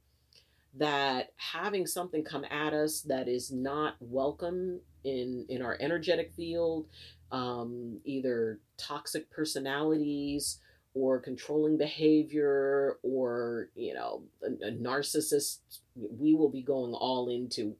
that 0.75 1.33
having 1.37 1.87
something 1.87 2.25
come 2.25 2.45
at 2.51 2.75
us 2.75 3.01
that 3.03 3.29
is 3.29 3.51
not 3.53 3.95
welcome 4.01 4.81
in 5.05 5.47
in 5.49 5.63
our 5.63 5.77
energetic 5.81 6.33
field 6.35 6.87
um, 7.31 7.99
either 8.05 8.59
toxic 8.77 9.31
personalities 9.31 10.59
or 10.95 11.21
controlling 11.21 11.79
behavior 11.79 12.99
or 13.03 13.69
you 13.75 13.95
know 13.95 14.23
a, 14.43 14.67
a 14.67 14.73
narcissist 14.73 15.59
we 15.97 16.35
will 16.35 16.49
be 16.49 16.63
going 16.63 16.93
all 16.93 17.29
into 17.29 17.77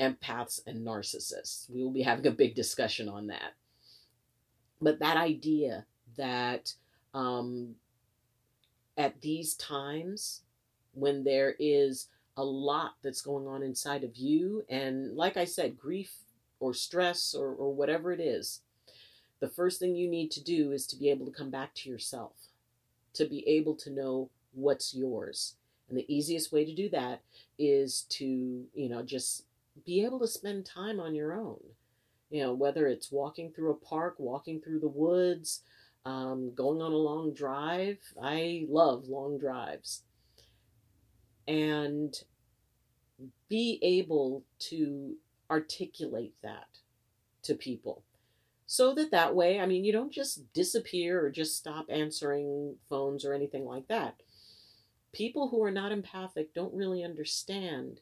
empaths 0.00 0.60
and 0.66 0.86
narcissists 0.86 1.68
we 1.70 1.82
will 1.82 1.90
be 1.90 2.02
having 2.02 2.26
a 2.26 2.30
big 2.30 2.54
discussion 2.54 3.08
on 3.08 3.26
that 3.26 3.54
but 4.80 5.00
that 5.00 5.16
idea 5.16 5.84
that 6.16 6.72
um, 7.14 7.74
at 8.96 9.20
these 9.20 9.54
times 9.54 10.42
when 10.94 11.24
there 11.24 11.54
is 11.58 12.08
a 12.36 12.44
lot 12.44 12.94
that's 13.02 13.22
going 13.22 13.46
on 13.46 13.62
inside 13.62 14.04
of 14.04 14.16
you 14.16 14.64
and 14.68 15.16
like 15.16 15.36
i 15.36 15.44
said 15.44 15.76
grief 15.76 16.14
or 16.60 16.72
stress 16.72 17.34
or, 17.34 17.48
or 17.48 17.74
whatever 17.74 18.12
it 18.12 18.20
is 18.20 18.60
the 19.40 19.48
first 19.48 19.80
thing 19.80 19.94
you 19.94 20.08
need 20.08 20.30
to 20.30 20.42
do 20.42 20.72
is 20.72 20.86
to 20.86 20.96
be 20.96 21.10
able 21.10 21.26
to 21.26 21.32
come 21.32 21.50
back 21.50 21.74
to 21.74 21.90
yourself 21.90 22.48
to 23.18 23.26
be 23.26 23.46
able 23.48 23.74
to 23.74 23.90
know 23.90 24.30
what's 24.52 24.94
yours. 24.94 25.56
And 25.88 25.98
the 25.98 26.14
easiest 26.14 26.52
way 26.52 26.64
to 26.64 26.74
do 26.74 26.88
that 26.90 27.22
is 27.58 28.02
to, 28.10 28.24
you 28.24 28.88
know, 28.88 29.02
just 29.02 29.44
be 29.86 30.04
able 30.04 30.18
to 30.20 30.26
spend 30.26 30.66
time 30.66 31.00
on 31.00 31.14
your 31.14 31.32
own. 31.32 31.60
You 32.30 32.42
know, 32.42 32.54
whether 32.54 32.86
it's 32.86 33.10
walking 33.10 33.52
through 33.52 33.70
a 33.70 33.86
park, 33.86 34.16
walking 34.18 34.60
through 34.60 34.80
the 34.80 34.88
woods, 34.88 35.62
um, 36.04 36.54
going 36.54 36.82
on 36.82 36.92
a 36.92 36.96
long 36.96 37.32
drive. 37.32 37.98
I 38.22 38.66
love 38.68 39.08
long 39.08 39.38
drives. 39.38 40.02
And 41.46 42.14
be 43.48 43.78
able 43.82 44.44
to 44.58 45.14
articulate 45.50 46.34
that 46.42 46.66
to 47.42 47.54
people 47.54 48.02
so 48.70 48.92
that 48.94 49.10
that 49.12 49.34
way, 49.34 49.60
I 49.60 49.64
mean, 49.64 49.82
you 49.82 49.92
don't 49.92 50.12
just 50.12 50.52
disappear 50.52 51.24
or 51.24 51.30
just 51.30 51.56
stop 51.56 51.86
answering 51.88 52.76
phones 52.90 53.24
or 53.24 53.32
anything 53.32 53.64
like 53.64 53.88
that. 53.88 54.20
People 55.12 55.48
who 55.48 55.62
are 55.62 55.70
not 55.70 55.92
empathic 55.92 56.54
don't 56.54 56.74
really 56.74 57.02
understand 57.02 58.00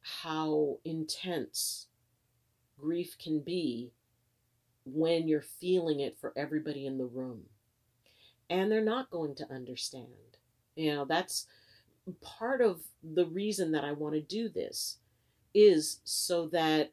how 0.00 0.78
intense 0.84 1.86
grief 2.78 3.16
can 3.18 3.40
be 3.40 3.92
when 4.84 5.28
you're 5.28 5.42
feeling 5.42 6.00
it 6.00 6.18
for 6.20 6.32
everybody 6.36 6.86
in 6.86 6.98
the 6.98 7.06
room. 7.06 7.42
And 8.50 8.70
they're 8.70 8.84
not 8.84 9.10
going 9.10 9.34
to 9.36 9.50
understand. 9.52 10.06
You 10.76 10.94
know, 10.94 11.04
that's 11.04 11.46
part 12.20 12.60
of 12.60 12.80
the 13.02 13.26
reason 13.26 13.72
that 13.72 13.84
I 13.84 13.92
want 13.92 14.14
to 14.14 14.20
do 14.20 14.48
this 14.48 14.98
is 15.54 16.00
so 16.04 16.48
that 16.48 16.92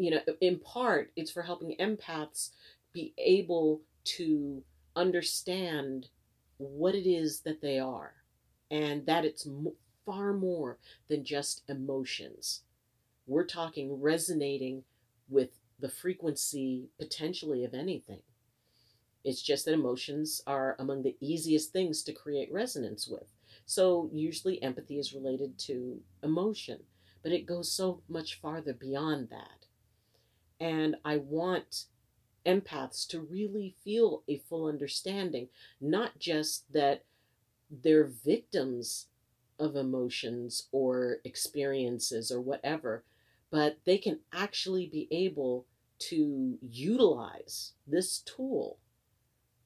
you 0.00 0.10
know, 0.10 0.20
in 0.40 0.58
part, 0.58 1.10
it's 1.14 1.30
for 1.30 1.42
helping 1.42 1.76
empaths 1.76 2.50
be 2.94 3.12
able 3.18 3.82
to 4.02 4.62
understand 4.96 6.08
what 6.56 6.94
it 6.94 7.06
is 7.06 7.40
that 7.40 7.60
they 7.60 7.78
are 7.78 8.14
and 8.70 9.06
that 9.06 9.24
it's 9.24 9.46
far 10.06 10.32
more 10.32 10.78
than 11.08 11.24
just 11.24 11.62
emotions. 11.68 12.62
We're 13.26 13.46
talking 13.46 14.00
resonating 14.00 14.84
with 15.28 15.50
the 15.78 15.88
frequency 15.88 16.88
potentially 16.98 17.64
of 17.64 17.74
anything. 17.74 18.22
It's 19.24 19.42
just 19.42 19.64
that 19.64 19.74
emotions 19.74 20.42
are 20.46 20.76
among 20.78 21.02
the 21.02 21.16
easiest 21.20 21.72
things 21.72 22.02
to 22.04 22.12
create 22.12 22.52
resonance 22.52 23.06
with. 23.06 23.32
So, 23.66 24.10
usually, 24.12 24.62
empathy 24.62 24.98
is 24.98 25.12
related 25.12 25.58
to 25.60 26.00
emotion, 26.22 26.80
but 27.22 27.32
it 27.32 27.46
goes 27.46 27.70
so 27.70 28.02
much 28.08 28.40
farther 28.40 28.72
beyond 28.72 29.28
that. 29.30 29.66
And 30.58 30.96
I 31.04 31.18
want 31.18 31.84
empaths 32.46 33.06
to 33.08 33.20
really 33.20 33.74
feel 33.84 34.22
a 34.28 34.38
full 34.38 34.66
understanding, 34.66 35.48
not 35.80 36.18
just 36.18 36.72
that 36.72 37.04
they're 37.70 38.04
victims 38.24 39.06
of 39.58 39.76
emotions 39.76 40.68
or 40.72 41.18
experiences 41.24 42.30
or 42.30 42.40
whatever, 42.40 43.04
but 43.50 43.78
they 43.84 43.98
can 43.98 44.20
actually 44.32 44.86
be 44.86 45.06
able 45.10 45.66
to 45.98 46.58
utilize 46.62 47.72
this 47.86 48.20
tool 48.20 48.78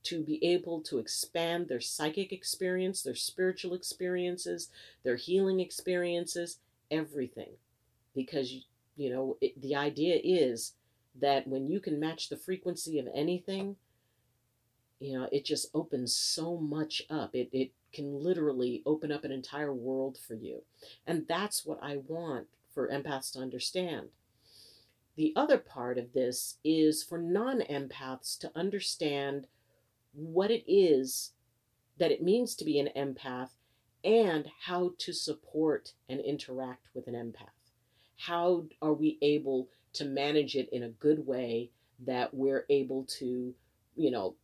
to 0.02 0.22
be 0.22 0.44
able 0.44 0.80
to 0.82 0.98
expand 0.98 1.66
their 1.66 1.80
psychic 1.80 2.32
experience, 2.32 3.02
their 3.02 3.14
spiritual 3.14 3.72
experiences, 3.72 4.68
their 5.02 5.16
healing 5.16 5.60
experiences, 5.60 6.58
everything. 6.90 7.52
Because, 8.14 8.52
you 8.96 9.10
know, 9.10 9.38
it, 9.40 9.60
the 9.60 9.74
idea 9.74 10.20
is 10.22 10.74
that 11.20 11.48
when 11.48 11.68
you 11.68 11.80
can 11.80 11.98
match 11.98 12.28
the 12.28 12.36
frequency 12.36 12.98
of 12.98 13.08
anything, 13.14 13.76
you 15.04 15.18
know, 15.18 15.28
it 15.30 15.44
just 15.44 15.68
opens 15.74 16.14
so 16.14 16.56
much 16.56 17.02
up. 17.10 17.34
It, 17.34 17.50
it 17.52 17.72
can 17.92 18.24
literally 18.24 18.82
open 18.86 19.12
up 19.12 19.22
an 19.22 19.32
entire 19.32 19.74
world 19.74 20.16
for 20.16 20.32
you. 20.32 20.62
And 21.06 21.26
that's 21.28 21.66
what 21.66 21.78
I 21.82 21.98
want 22.08 22.46
for 22.72 22.88
empaths 22.88 23.30
to 23.32 23.40
understand. 23.40 24.08
The 25.16 25.34
other 25.36 25.58
part 25.58 25.98
of 25.98 26.14
this 26.14 26.56
is 26.64 27.02
for 27.02 27.18
non 27.18 27.60
empaths 27.60 28.38
to 28.38 28.50
understand 28.56 29.46
what 30.14 30.50
it 30.50 30.64
is 30.66 31.32
that 31.98 32.10
it 32.10 32.22
means 32.22 32.54
to 32.54 32.64
be 32.64 32.80
an 32.80 32.88
empath 32.96 33.50
and 34.02 34.46
how 34.62 34.92
to 34.98 35.12
support 35.12 35.92
and 36.08 36.18
interact 36.18 36.86
with 36.94 37.08
an 37.08 37.14
empath. 37.14 37.50
How 38.16 38.64
are 38.80 38.94
we 38.94 39.18
able 39.20 39.68
to 39.92 40.06
manage 40.06 40.56
it 40.56 40.70
in 40.72 40.82
a 40.82 40.88
good 40.88 41.26
way 41.26 41.70
that 42.06 42.32
we're 42.32 42.64
able 42.70 43.04
to, 43.18 43.54
you 43.96 44.10
know, 44.10 44.34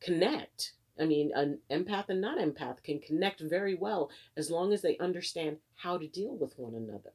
connect. 0.00 0.72
I 0.98 1.04
mean, 1.04 1.30
an 1.34 1.58
empath 1.70 2.08
and 2.08 2.20
non 2.20 2.38
empath 2.38 2.82
can 2.82 3.00
connect 3.00 3.40
very 3.40 3.74
well 3.74 4.10
as 4.36 4.50
long 4.50 4.72
as 4.72 4.82
they 4.82 4.96
understand 4.98 5.58
how 5.76 5.98
to 5.98 6.06
deal 6.06 6.34
with 6.34 6.58
one 6.58 6.74
another. 6.74 7.12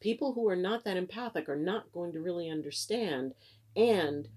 People 0.00 0.34
who 0.34 0.48
are 0.48 0.56
not 0.56 0.84
that 0.84 0.96
empathic 0.96 1.48
are 1.48 1.56
not 1.56 1.92
going 1.92 2.12
to 2.12 2.20
really 2.20 2.50
understand, 2.50 3.34
and 3.76 4.28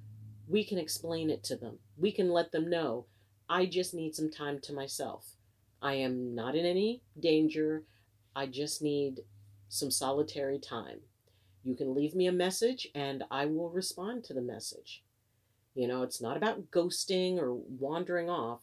we 0.48 0.64
can 0.64 0.78
explain 0.78 1.30
it 1.30 1.44
to 1.44 1.56
them. 1.56 1.80
We 1.98 2.12
can 2.12 2.30
let 2.30 2.52
them 2.52 2.70
know, 2.70 3.06
I 3.50 3.66
just 3.66 3.94
need 3.94 4.16
some 4.16 4.32
time 4.32 4.60
to 4.62 4.74
myself. 4.74 5.36
I 5.82 5.96
am 5.96 6.34
not 6.34 6.56
in 6.56 6.66
any 6.66 7.02
danger. 7.20 7.84
I 8.36 8.48
just 8.48 8.82
need 8.82 9.22
some 9.70 9.92
solitary 9.92 10.60
time. 10.60 11.02
You 11.64 11.76
can 11.76 11.94
leave 11.94 12.16
me 12.16 12.28
a 12.28 12.32
message 12.32 12.88
and 12.96 13.24
I 13.30 13.46
will 13.46 13.70
respond 13.70 14.24
to 14.26 14.34
the 14.34 14.42
message. 14.42 15.04
You 15.76 15.88
know, 15.88 16.04
it's 16.04 16.22
not 16.22 16.38
about 16.38 16.72
ghosting 16.72 17.38
or 17.38 17.54
wandering 17.54 18.30
off, 18.30 18.62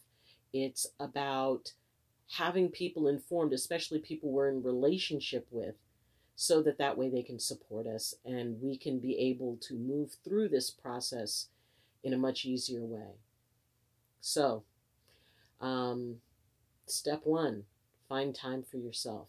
it's 0.51 0.87
about 0.99 1.73
having 2.31 2.69
people 2.69 3.07
informed, 3.07 3.53
especially 3.53 3.99
people 3.99 4.31
we're 4.31 4.49
in 4.49 4.63
relationship 4.63 5.47
with, 5.51 5.75
so 6.35 6.61
that 6.63 6.79
that 6.79 6.97
way 6.97 7.09
they 7.09 7.21
can 7.21 7.39
support 7.39 7.85
us 7.85 8.15
and 8.25 8.59
we 8.61 8.77
can 8.77 8.99
be 8.99 9.17
able 9.19 9.57
to 9.61 9.75
move 9.75 10.15
through 10.23 10.49
this 10.49 10.71
process 10.71 11.47
in 12.03 12.13
a 12.13 12.17
much 12.17 12.45
easier 12.45 12.83
way. 12.83 13.19
So, 14.19 14.63
um, 15.61 16.17
step 16.87 17.21
one 17.23 17.63
find 18.09 18.35
time 18.35 18.63
for 18.63 18.77
yourself. 18.77 19.27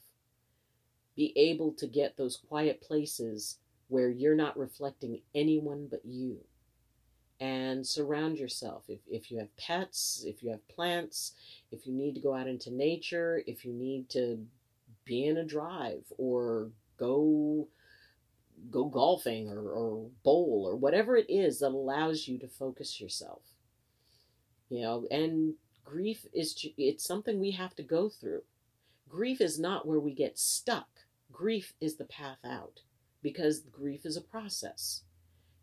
Be 1.17 1.33
able 1.37 1.73
to 1.75 1.87
get 1.87 2.17
those 2.17 2.37
quiet 2.37 2.81
places 2.81 3.59
where 3.89 4.09
you're 4.09 4.35
not 4.35 4.59
reflecting 4.59 5.21
anyone 5.35 5.87
but 5.91 6.05
you. 6.05 6.39
And 7.41 7.87
surround 7.87 8.39
yourself. 8.39 8.85
If, 8.89 9.01
if 9.11 9.31
you 9.31 9.39
have 9.39 9.55
pets, 9.57 10.23
if 10.27 10.43
you 10.43 10.51
have 10.51 10.67
plants, 10.69 11.33
if 11.73 11.87
you 11.87 11.93
need 11.93 12.15
to 12.15 12.21
go 12.21 12.35
out 12.35 12.47
into 12.47 12.73
nature, 12.73 13.43
if 13.47 13.65
you 13.65 13.73
need 13.73 14.09
to 14.11 14.47
be 15.05 15.27
in 15.27 15.37
a 15.37 15.45
drive 15.45 16.05
or 16.17 16.71
go 16.97 17.69
go 18.71 18.85
golfing 18.85 19.49
or, 19.49 19.69
or 19.71 20.09
bowl 20.23 20.65
or 20.67 20.77
whatever 20.77 21.17
it 21.17 21.27
is 21.29 21.59
that 21.59 21.69
allows 21.69 22.27
you 22.27 22.39
to 22.39 22.49
focus 22.49 23.01
yourself. 23.01 23.43
You 24.69 24.83
know 24.83 25.07
and 25.11 25.55
grief 25.85 26.27
is 26.33 26.57
it's 26.79 27.05
something 27.05 27.39
we 27.39 27.51
have 27.53 27.75
to 27.77 27.83
go 27.83 28.09
through. 28.09 28.43
Grief 29.09 29.41
is 29.41 29.59
not 29.59 29.87
where 29.87 30.01
we 30.01 30.15
get 30.15 30.39
stuck. 30.39 30.89
Grief 31.31 31.75
is 31.81 31.97
the 31.97 32.05
path 32.05 32.39
out 32.45 32.81
because 33.23 33.61
grief 33.61 34.07
is 34.07 34.17
a 34.17 34.23
process. 34.23 35.03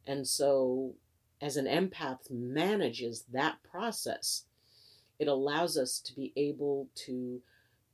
And 0.06 0.28
so 0.28 0.96
as 1.41 1.58
an 1.58 1.65
empath 1.65 2.30
manages 2.30 3.25
that 3.32 3.58
process 3.63 4.43
it 5.19 5.27
allows 5.27 5.77
us 5.77 5.99
to 5.99 6.15
be 6.15 6.34
able 6.36 6.88
to 6.95 7.41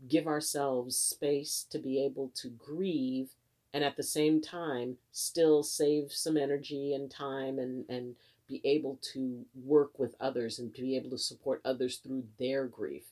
give 0.07 0.27
ourselves 0.27 0.97
space 0.97 1.65
to 1.69 1.79
be 1.79 2.03
able 2.03 2.31
to 2.36 2.49
grieve 2.49 3.29
and 3.73 3.83
at 3.83 3.97
the 3.97 4.03
same 4.03 4.41
time 4.41 4.97
still 5.12 5.62
save 5.62 6.12
some 6.12 6.38
energy 6.38 6.93
and 6.93 7.12
time 7.12 7.60
and, 7.60 7.86
and 7.89 8.15
be 8.47 8.62
able 8.63 8.97
to 9.01 9.45
work 9.65 9.99
with 9.99 10.15
others 10.19 10.57
and 10.60 10.73
to 10.73 10.81
be 10.81 10.95
able 10.95 11.10
to 11.10 11.17
support 11.17 11.62
others 11.65 11.97
through 11.97 12.23
their 12.39 12.65
grief. 12.65 13.03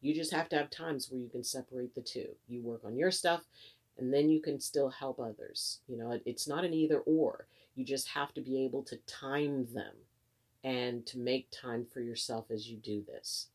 You 0.00 0.14
just 0.14 0.32
have 0.32 0.48
to 0.50 0.56
have 0.56 0.70
times 0.70 1.10
where 1.10 1.20
you 1.20 1.28
can 1.28 1.42
separate 1.42 1.94
the 1.94 2.00
two. 2.00 2.28
You 2.46 2.62
work 2.62 2.82
on 2.84 2.96
your 2.96 3.10
stuff 3.10 3.42
and 3.98 4.14
then 4.14 4.30
you 4.30 4.40
can 4.40 4.60
still 4.60 4.90
help 4.90 5.18
others. 5.18 5.80
You 5.88 5.98
know, 5.98 6.20
it's 6.24 6.46
not 6.46 6.64
an 6.64 6.72
either 6.72 7.00
or. 7.00 7.46
You 7.78 7.84
just 7.84 8.08
have 8.08 8.34
to 8.34 8.40
be 8.40 8.64
able 8.64 8.82
to 8.82 8.96
time 9.06 9.68
them 9.72 9.94
and 10.64 11.06
to 11.06 11.16
make 11.16 11.46
time 11.52 11.86
for 11.86 12.00
yourself 12.00 12.46
as 12.50 12.68
you 12.68 12.76
do 12.76 13.04
this. 13.06 13.50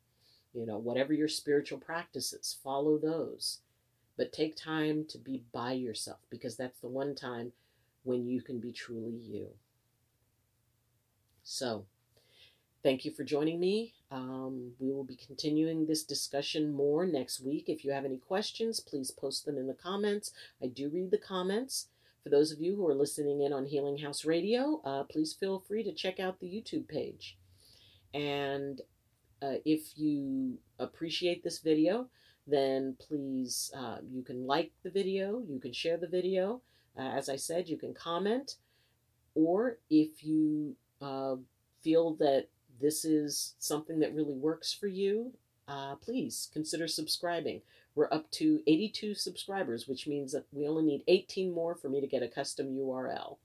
You 0.54 0.66
know, 0.66 0.78
whatever 0.78 1.12
your 1.12 1.28
spiritual 1.28 1.80
practices, 1.80 2.56
follow 2.64 2.98
those. 2.98 3.60
But 4.16 4.32
take 4.32 4.56
time 4.56 5.04
to 5.10 5.18
be 5.18 5.44
by 5.52 5.74
yourself 5.74 6.20
because 6.30 6.56
that's 6.56 6.80
the 6.80 6.88
one 6.88 7.16
time 7.16 7.52
when 8.04 8.26
you 8.26 8.42
can 8.42 8.62
be 8.62 8.72
truly 8.72 9.12
you. 9.12 9.50
So, 11.44 11.84
thank 12.82 13.04
you 13.04 13.12
for 13.12 13.26
joining 13.26 13.60
me. 13.60 13.94
Um, 14.10 14.72
we 14.80 14.94
will 14.94 15.04
be 15.04 15.18
continuing 15.18 15.86
this 15.86 16.06
discussion 16.06 16.72
more 16.72 17.06
next 17.06 17.42
week. 17.42 17.66
If 17.68 17.84
you 17.84 17.92
have 17.92 18.06
any 18.06 18.20
questions, 18.20 18.80
please 18.80 19.12
post 19.12 19.46
them 19.46 19.58
in 19.58 19.68
the 19.68 19.74
comments. 19.74 20.32
I 20.62 20.68
do 20.68 20.88
read 20.88 21.12
the 21.12 21.18
comments. 21.18 21.88
For 22.24 22.30
those 22.30 22.54
of 22.54 22.62
you 22.62 22.78
who 22.78 22.88
are 22.88 22.96
listening 22.96 23.42
in 23.42 23.52
on 23.52 23.66
Healing 23.66 23.98
House 23.98 24.24
Radio, 24.24 24.82
uh, 24.86 25.04
please 25.04 25.34
feel 25.34 25.60
free 25.60 25.84
to 25.84 25.94
check 25.94 26.22
out 26.22 26.40
the 26.40 26.48
YouTube 26.48 26.88
page. 26.88 27.38
And 28.14 28.80
uh, 29.42 29.56
if 29.66 29.98
you 29.98 30.58
appreciate 30.80 31.44
this 31.44 31.60
video, 31.60 32.08
then 32.48 32.96
please, 32.98 33.72
uh, 33.78 33.98
you 34.10 34.24
can 34.24 34.48
like 34.48 34.72
the 34.84 34.90
video, 34.90 35.44
you 35.50 35.60
can 35.60 35.74
share 35.74 35.98
the 35.98 36.08
video. 36.08 36.62
Uh, 36.98 37.10
as 37.10 37.28
I 37.28 37.36
said, 37.36 37.68
you 37.68 37.78
can 37.78 37.94
comment. 37.94 38.56
Or 39.36 39.80
if 39.90 40.24
you 40.24 40.78
uh, 41.02 41.36
feel 41.82 42.16
that 42.16 42.48
this 42.80 43.04
is 43.04 43.56
something 43.60 44.00
that 44.00 44.16
really 44.16 44.34
works 44.34 44.74
for 44.74 44.88
you, 44.88 45.34
uh, 45.68 45.96
please 45.96 46.50
consider 46.54 46.88
subscribing. 46.88 47.62
We're 47.96 48.12
up 48.12 48.30
to 48.32 48.62
82 48.66 49.14
subscribers, 49.14 49.88
which 49.88 50.08
means 50.08 50.32
that 50.32 50.46
we 50.52 50.68
only 50.68 50.84
need 50.84 51.04
18 51.08 51.54
more 51.54 51.76
for 51.76 51.90
me 51.90 52.02
to 52.02 52.08
get 52.08 52.24
a 52.24 52.28
custom 52.28 52.76
URL. 52.76 53.38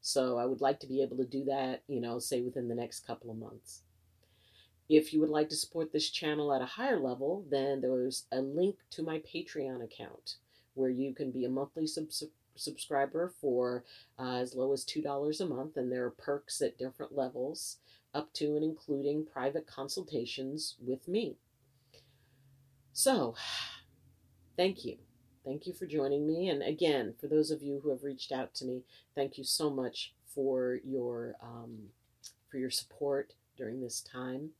So 0.00 0.36
I 0.36 0.44
would 0.44 0.60
like 0.60 0.80
to 0.80 0.86
be 0.86 1.00
able 1.00 1.16
to 1.18 1.24
do 1.24 1.44
that, 1.44 1.82
you 1.86 2.00
know, 2.00 2.18
say 2.18 2.40
within 2.40 2.68
the 2.68 2.74
next 2.74 3.06
couple 3.06 3.30
of 3.30 3.38
months. 3.38 3.82
If 4.88 5.14
you 5.14 5.20
would 5.20 5.30
like 5.30 5.48
to 5.48 5.56
support 5.56 5.92
this 5.92 6.10
channel 6.10 6.52
at 6.52 6.60
a 6.60 6.66
higher 6.66 6.98
level, 6.98 7.46
then 7.50 7.80
there's 7.80 8.26
a 8.30 8.40
link 8.40 8.76
to 8.90 9.02
my 9.02 9.20
Patreon 9.20 9.82
account 9.82 10.36
where 10.74 10.90
you 10.90 11.14
can 11.14 11.30
be 11.30 11.44
a 11.44 11.48
monthly 11.48 11.86
sub- 11.86 12.10
subscriber 12.56 13.32
for 13.40 13.84
uh, 14.18 14.36
as 14.36 14.54
low 14.54 14.72
as 14.72 14.84
$2 14.84 15.40
a 15.40 15.46
month, 15.46 15.76
and 15.76 15.90
there 15.90 16.04
are 16.04 16.10
perks 16.10 16.60
at 16.60 16.76
different 16.76 17.16
levels, 17.16 17.78
up 18.12 18.32
to 18.34 18.56
and 18.56 18.64
including 18.64 19.24
private 19.24 19.66
consultations 19.66 20.76
with 20.84 21.08
me. 21.08 21.36
So, 22.92 23.34
thank 24.56 24.84
you. 24.84 24.96
Thank 25.44 25.66
you 25.66 25.74
for 25.74 25.86
joining 25.86 26.26
me. 26.26 26.48
And 26.48 26.62
again, 26.62 27.14
for 27.20 27.26
those 27.26 27.50
of 27.50 27.62
you 27.62 27.80
who 27.82 27.90
have 27.90 28.02
reached 28.02 28.32
out 28.32 28.54
to 28.54 28.64
me, 28.64 28.82
thank 29.14 29.36
you 29.36 29.44
so 29.44 29.68
much 29.68 30.14
for 30.34 30.80
your 30.84 31.34
um, 31.42 31.90
for 32.50 32.58
your 32.58 32.70
support 32.70 33.34
during 33.56 33.80
this 33.80 34.00
time. 34.00 34.50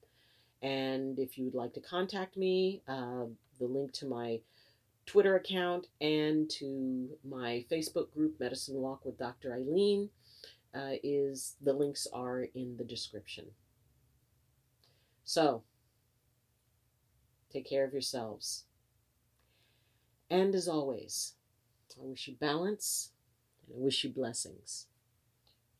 And 0.63 1.19
if 1.19 1.39
you 1.39 1.45
would 1.45 1.55
like 1.55 1.75
to 1.75 1.81
contact 1.81 2.37
me, 2.37 2.83
uh, 2.89 3.25
the 3.59 3.67
link 3.67 3.93
to 3.95 4.07
my 4.07 4.41
Twitter 5.07 5.37
account 5.37 5.89
and 6.01 6.49
to 6.51 7.09
my 7.25 7.65
Facebook 7.71 8.11
group, 8.11 8.41
Medicine 8.41 8.77
Walk 8.77 9.05
with 9.05 9.19
Dr. 9.19 9.51
Ayleen, 9.51 10.09
uh, 10.75 10.97
is 11.03 11.57
the 11.63 11.73
links 11.73 12.07
are 12.13 12.49
in 12.55 12.77
the 12.77 12.85
description. 12.85 13.47
So, 15.25 15.63
take 17.53 17.69
care 17.69 17.85
of 17.85 17.93
yourselves. 17.93 18.65
And 20.31 20.55
as 20.55 20.69
always, 20.69 21.35
I 22.01 22.05
wish 22.05 22.29
you 22.29 22.35
balance 22.35 23.11
and 23.67 23.77
I 23.77 23.85
wish 23.85 24.05
you 24.05 24.11
blessings 24.11 24.87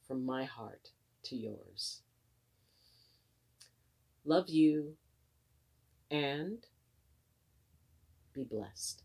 from 0.07 0.25
my 0.25 0.45
heart 0.45 0.91
to 1.25 1.37
yours 1.37 2.03
love 4.25 4.49
you, 4.49 4.97
and 6.11 6.67
be 8.33 8.45
blessed. 8.45 9.04